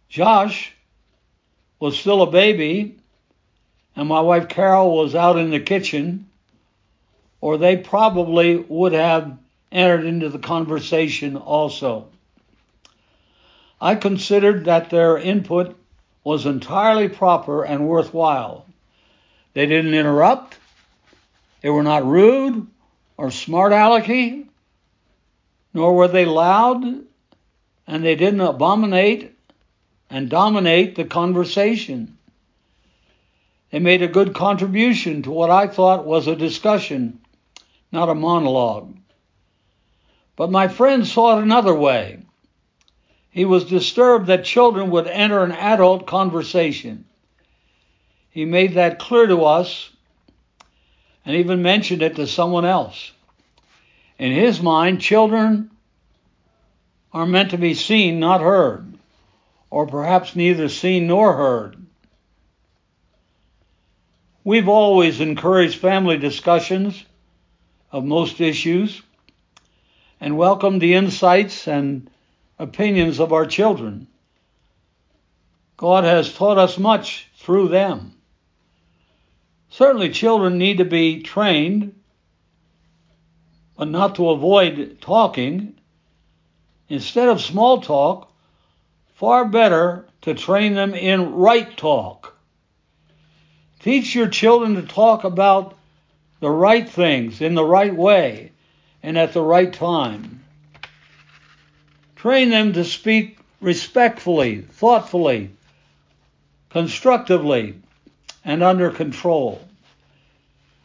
Josh 0.09 0.73
was 1.79 1.97
still 1.97 2.21
a 2.21 2.31
baby, 2.31 2.97
and 3.95 4.07
my 4.07 4.19
wife 4.19 4.49
Carol 4.49 4.95
was 4.95 5.15
out 5.15 5.37
in 5.37 5.51
the 5.51 5.59
kitchen, 5.59 6.27
or 7.39 7.57
they 7.57 7.77
probably 7.77 8.57
would 8.57 8.93
have 8.93 9.37
entered 9.71 10.05
into 10.05 10.29
the 10.29 10.39
conversation 10.39 11.37
also. 11.37 12.07
I 13.79 13.95
considered 13.95 14.65
that 14.65 14.89
their 14.89 15.17
input 15.17 15.75
was 16.23 16.45
entirely 16.45 17.09
proper 17.09 17.63
and 17.63 17.87
worthwhile. 17.87 18.65
They 19.53 19.65
didn't 19.65 19.95
interrupt, 19.95 20.57
they 21.61 21.69
were 21.69 21.83
not 21.83 22.05
rude 22.05 22.67
or 23.17 23.31
smart 23.31 23.71
alecky, 23.71 24.47
nor 25.73 25.95
were 25.95 26.07
they 26.07 26.25
loud, 26.25 26.83
and 27.87 28.03
they 28.03 28.15
didn't 28.15 28.41
abominate 28.41 29.35
and 30.09 30.29
dominate 30.29 30.95
the 30.95 31.05
conversation. 31.05 32.17
They 33.71 33.79
made 33.79 34.01
a 34.01 34.07
good 34.07 34.33
contribution 34.35 35.23
to 35.23 35.31
what 35.31 35.49
I 35.49 35.67
thought 35.67 36.05
was 36.05 36.27
a 36.27 36.35
discussion, 36.35 37.19
not 37.91 38.09
a 38.09 38.15
monologue. 38.15 38.97
But 40.35 40.51
my 40.51 40.67
friend 40.67 41.07
saw 41.07 41.37
it 41.37 41.43
another 41.43 41.73
way. 41.73 42.19
He 43.29 43.45
was 43.45 43.63
disturbed 43.63 44.27
that 44.27 44.43
children 44.43 44.89
would 44.91 45.07
enter 45.07 45.43
an 45.43 45.53
adult 45.53 46.05
conversation. 46.05 47.05
He 48.29 48.43
made 48.43 48.73
that 48.73 48.99
clear 48.99 49.27
to 49.27 49.45
us 49.45 49.89
and 51.25 51.35
even 51.37 51.61
mentioned 51.61 52.01
it 52.01 52.17
to 52.17 52.27
someone 52.27 52.65
else. 52.65 53.11
In 54.21 54.33
his 54.33 54.61
mind, 54.61 55.01
children 55.01 55.71
are 57.11 57.25
meant 57.25 57.49
to 57.49 57.57
be 57.57 57.73
seen, 57.73 58.19
not 58.19 58.39
heard, 58.39 58.93
or 59.71 59.87
perhaps 59.87 60.35
neither 60.35 60.69
seen 60.69 61.07
nor 61.07 61.35
heard. 61.35 61.75
We've 64.43 64.69
always 64.69 65.21
encouraged 65.21 65.79
family 65.79 66.19
discussions 66.19 67.03
of 67.91 68.05
most 68.05 68.39
issues 68.39 69.01
and 70.19 70.37
welcomed 70.37 70.81
the 70.81 70.93
insights 70.93 71.67
and 71.67 72.07
opinions 72.59 73.19
of 73.19 73.33
our 73.33 73.47
children. 73.47 74.05
God 75.77 76.03
has 76.03 76.31
taught 76.31 76.59
us 76.59 76.77
much 76.77 77.27
through 77.37 77.69
them. 77.69 78.13
Certainly, 79.69 80.11
children 80.11 80.59
need 80.59 80.77
to 80.77 80.85
be 80.85 81.23
trained, 81.23 81.95
but 83.81 83.89
not 83.89 84.13
to 84.13 84.29
avoid 84.29 84.99
talking. 85.01 85.73
Instead 86.87 87.27
of 87.29 87.41
small 87.41 87.81
talk, 87.81 88.31
far 89.15 89.43
better 89.43 90.05
to 90.21 90.35
train 90.35 90.75
them 90.75 90.93
in 90.93 91.33
right 91.33 91.75
talk. 91.77 92.37
Teach 93.79 94.13
your 94.13 94.27
children 94.27 94.75
to 94.75 94.83
talk 94.83 95.23
about 95.23 95.75
the 96.41 96.49
right 96.51 96.87
things 96.87 97.41
in 97.41 97.55
the 97.55 97.65
right 97.65 97.95
way 97.95 98.51
and 99.01 99.17
at 99.17 99.33
the 99.33 99.41
right 99.41 99.73
time. 99.73 100.43
Train 102.15 102.51
them 102.51 102.73
to 102.73 102.85
speak 102.85 103.39
respectfully, 103.61 104.61
thoughtfully, 104.61 105.49
constructively, 106.69 107.81
and 108.45 108.61
under 108.61 108.91
control. 108.91 109.59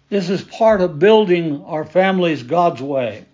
This 0.09 0.31
is 0.31 0.43
part 0.43 0.81
of 0.81 0.99
building 0.99 1.65
our 1.65 1.85
families 1.85 2.43
God's 2.43 2.81
way. 2.81 3.25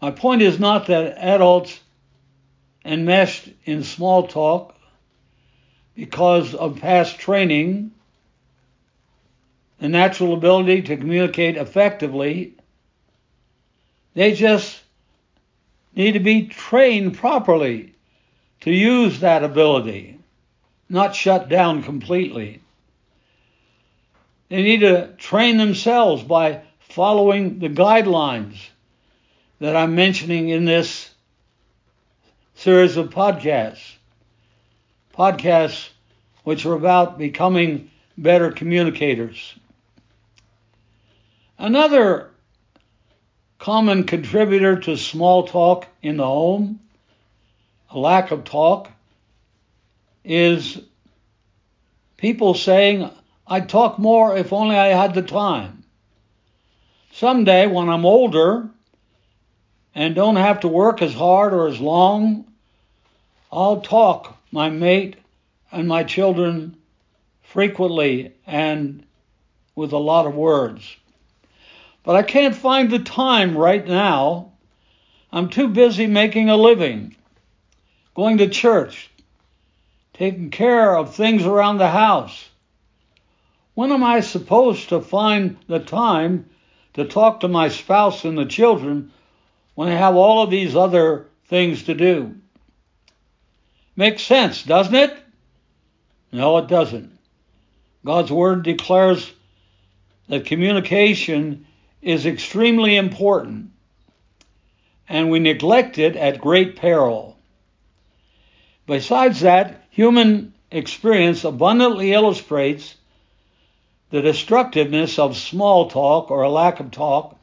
My 0.00 0.10
point 0.10 0.42
is 0.42 0.58
not 0.58 0.86
that 0.86 1.16
adults 1.16 1.80
enmeshed 2.84 3.48
in 3.64 3.84
small 3.84 4.26
talk 4.26 4.76
because 5.94 6.54
of 6.54 6.80
past 6.80 7.18
training, 7.18 7.92
the 9.78 9.88
natural 9.88 10.34
ability 10.34 10.82
to 10.82 10.96
communicate 10.96 11.56
effectively, 11.56 12.54
they 14.14 14.34
just 14.34 14.80
need 15.94 16.12
to 16.12 16.20
be 16.20 16.48
trained 16.48 17.16
properly 17.16 17.94
to 18.60 18.70
use 18.70 19.20
that 19.20 19.44
ability 19.44 20.18
not 20.92 21.14
shut 21.14 21.48
down 21.48 21.82
completely. 21.82 22.61
They 24.52 24.62
need 24.62 24.80
to 24.80 25.08
train 25.16 25.56
themselves 25.56 26.22
by 26.22 26.60
following 26.80 27.58
the 27.58 27.70
guidelines 27.70 28.58
that 29.60 29.74
I'm 29.74 29.94
mentioning 29.94 30.50
in 30.50 30.66
this 30.66 31.08
series 32.56 32.98
of 32.98 33.08
podcasts. 33.08 33.94
Podcasts 35.16 35.88
which 36.44 36.66
are 36.66 36.74
about 36.74 37.16
becoming 37.16 37.90
better 38.18 38.52
communicators. 38.52 39.54
Another 41.56 42.28
common 43.58 44.04
contributor 44.04 44.80
to 44.80 44.98
small 44.98 45.46
talk 45.46 45.86
in 46.02 46.18
the 46.18 46.26
home, 46.26 46.78
a 47.88 47.98
lack 47.98 48.30
of 48.32 48.44
talk, 48.44 48.90
is 50.26 50.78
people 52.18 52.52
saying, 52.52 53.08
I'd 53.52 53.68
talk 53.68 53.98
more 53.98 54.34
if 54.34 54.50
only 54.50 54.76
I 54.76 54.86
had 54.86 55.12
the 55.12 55.20
time. 55.20 55.84
Someday, 57.12 57.66
when 57.66 57.90
I'm 57.90 58.06
older 58.06 58.70
and 59.94 60.14
don't 60.14 60.36
have 60.36 60.60
to 60.60 60.68
work 60.68 61.02
as 61.02 61.12
hard 61.12 61.52
or 61.52 61.68
as 61.68 61.78
long, 61.78 62.46
I'll 63.52 63.82
talk 63.82 64.38
my 64.52 64.70
mate 64.70 65.16
and 65.70 65.86
my 65.86 66.02
children 66.02 66.78
frequently 67.42 68.32
and 68.46 69.04
with 69.74 69.92
a 69.92 69.98
lot 69.98 70.26
of 70.26 70.34
words. 70.34 70.96
But 72.04 72.16
I 72.16 72.22
can't 72.22 72.56
find 72.56 72.90
the 72.90 73.00
time 73.00 73.54
right 73.54 73.86
now. 73.86 74.52
I'm 75.30 75.50
too 75.50 75.68
busy 75.68 76.06
making 76.06 76.48
a 76.48 76.56
living, 76.56 77.16
going 78.14 78.38
to 78.38 78.48
church, 78.48 79.10
taking 80.14 80.50
care 80.50 80.96
of 80.96 81.14
things 81.14 81.44
around 81.44 81.76
the 81.76 81.90
house. 81.90 82.48
When 83.74 83.90
am 83.90 84.04
I 84.04 84.20
supposed 84.20 84.90
to 84.90 85.00
find 85.00 85.56
the 85.66 85.78
time 85.78 86.50
to 86.94 87.06
talk 87.06 87.40
to 87.40 87.48
my 87.48 87.68
spouse 87.68 88.24
and 88.24 88.36
the 88.36 88.44
children 88.44 89.12
when 89.74 89.88
I 89.88 89.94
have 89.94 90.14
all 90.14 90.42
of 90.42 90.50
these 90.50 90.76
other 90.76 91.26
things 91.46 91.84
to 91.84 91.94
do? 91.94 92.34
Makes 93.96 94.22
sense, 94.22 94.62
doesn't 94.62 94.94
it? 94.94 95.16
No, 96.32 96.58
it 96.58 96.66
doesn't. 96.66 97.18
God's 98.04 98.30
Word 98.30 98.62
declares 98.62 99.32
that 100.28 100.46
communication 100.46 101.66
is 102.00 102.26
extremely 102.26 102.96
important, 102.96 103.70
and 105.08 105.30
we 105.30 105.38
neglect 105.38 105.98
it 105.98 106.16
at 106.16 106.40
great 106.40 106.76
peril. 106.76 107.38
Besides 108.86 109.40
that, 109.40 109.78
Human 109.90 110.54
experience 110.70 111.44
abundantly 111.44 112.12
illustrates 112.14 112.96
the 114.12 114.20
destructiveness 114.20 115.18
of 115.18 115.38
small 115.38 115.88
talk 115.88 116.30
or 116.30 116.42
a 116.42 116.50
lack 116.50 116.80
of 116.80 116.90
talk 116.90 117.34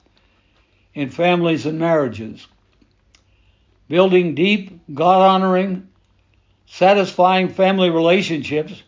in 0.94 1.10
families 1.10 1.66
and 1.66 1.80
marriages. 1.80 2.46
Building 3.88 4.36
deep, 4.36 4.80
God 4.94 5.28
honoring, 5.28 5.88
satisfying 6.68 7.50
family 7.50 7.90
relationships 7.90 8.84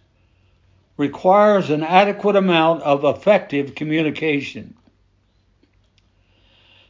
requires 0.96 1.72
an 1.72 1.82
adequate 1.82 2.36
amount 2.36 2.84
of 2.84 3.04
effective 3.04 3.74
communication. 3.74 4.76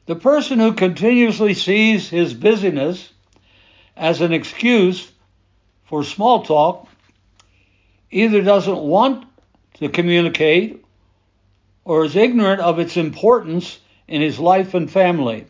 The 0.07 0.17
person 0.17 0.59
who 0.59 0.73
continuously 0.73 1.53
sees 1.53 2.09
his 2.09 2.33
busyness 2.33 3.13
as 3.95 4.19
an 4.19 4.33
excuse 4.33 5.09
for 5.85 6.03
small 6.03 6.43
talk 6.43 6.89
either 8.09 8.41
doesn't 8.41 8.79
want 8.81 9.25
to 9.75 9.87
communicate 9.87 10.80
or 11.83 12.05
is 12.05 12.15
ignorant 12.15 12.61
of 12.61 12.79
its 12.79 12.97
importance 12.97 13.79
in 14.07 14.21
his 14.21 14.39
life 14.39 14.73
and 14.73 14.91
family. 14.91 15.45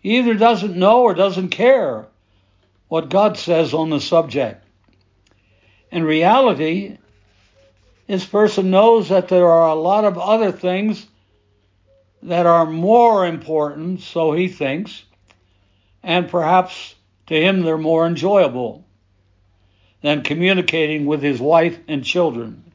He 0.00 0.18
either 0.18 0.34
doesn't 0.34 0.76
know 0.76 1.02
or 1.02 1.14
doesn't 1.14 1.48
care 1.48 2.06
what 2.88 3.08
God 3.08 3.36
says 3.36 3.72
on 3.72 3.90
the 3.90 4.00
subject. 4.00 4.64
In 5.90 6.04
reality, 6.04 6.98
this 8.06 8.24
person 8.26 8.70
knows 8.70 9.08
that 9.08 9.28
there 9.28 9.48
are 9.48 9.68
a 9.68 9.74
lot 9.74 10.04
of 10.04 10.18
other 10.18 10.52
things 10.52 11.06
that 12.22 12.46
are 12.46 12.66
more 12.66 13.26
important, 13.26 14.00
so 14.00 14.32
he 14.32 14.48
thinks, 14.48 15.04
and 16.02 16.28
perhaps 16.28 16.94
to 17.26 17.34
him 17.34 17.62
they're 17.62 17.78
more 17.78 18.06
enjoyable 18.06 18.84
than 20.02 20.22
communicating 20.22 21.06
with 21.06 21.22
his 21.22 21.40
wife 21.40 21.78
and 21.88 22.04
children. 22.04 22.72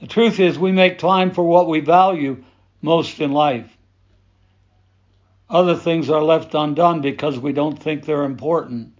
The 0.00 0.06
truth 0.06 0.40
is, 0.40 0.58
we 0.58 0.72
make 0.72 0.98
time 0.98 1.30
for 1.30 1.44
what 1.44 1.68
we 1.68 1.80
value 1.80 2.42
most 2.80 3.20
in 3.20 3.32
life. 3.32 3.76
Other 5.48 5.76
things 5.76 6.08
are 6.08 6.22
left 6.22 6.54
undone 6.54 7.02
because 7.02 7.38
we 7.38 7.52
don't 7.52 7.80
think 7.80 8.04
they're 8.04 8.24
important 8.24 8.94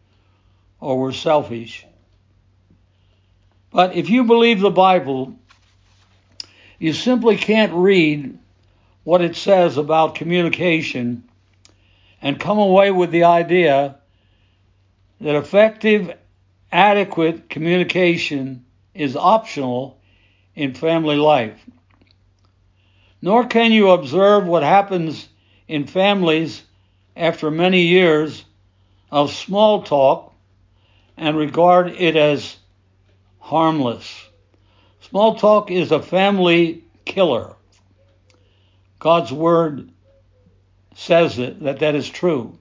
or 0.79 0.99
we're 0.99 1.13
selfish. 1.13 1.87
But 3.71 3.95
if 3.95 4.11
you 4.11 4.25
believe 4.25 4.61
the 4.61 4.71
Bible, 4.71 5.37
you 6.79 6.93
simply 6.93 7.37
can't 7.37 7.73
read 7.73 8.39
what 9.05 9.23
it 9.23 9.37
says 9.37 9.77
about 9.77 10.17
communication 10.17 11.25
and 12.21 12.39
come 12.39 12.59
away 12.59 12.91
with 12.91 13.11
the 13.11 13.25
idea 13.25 13.97
that 15.21 15.37
effective, 15.37 16.15
adequate 16.73 17.49
communication 17.49 18.67
is 18.93 19.17
optional 19.17 20.00
in 20.61 20.75
family 20.75 21.17
life. 21.17 21.59
Nor 23.23 23.47
can 23.47 23.73
you 23.73 23.93
observe 23.93 24.47
what 24.47 24.63
happens 24.63 25.27
in 25.67 25.87
families 25.87 26.63
after 27.17 27.51
many 27.51 27.81
years 27.87 28.45
of 29.11 29.33
small 29.33 29.83
talk 29.85 30.35
and 31.17 31.35
regard 31.35 31.89
it 31.89 32.15
as 32.15 32.59
harmless. 33.39 34.29
Small 35.01 35.37
talk 35.37 35.71
is 35.71 35.93
a 35.93 36.03
family 36.03 36.85
killer. 37.07 37.55
God's 38.99 39.33
word 39.33 39.89
says 40.95 41.39
it, 41.39 41.63
that 41.63 41.79
that 41.79 41.95
is 41.95 42.07
true. 42.07 42.59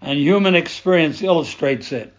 And 0.00 0.16
human 0.16 0.54
experience 0.54 1.22
illustrates 1.22 1.90
it. 1.90 2.14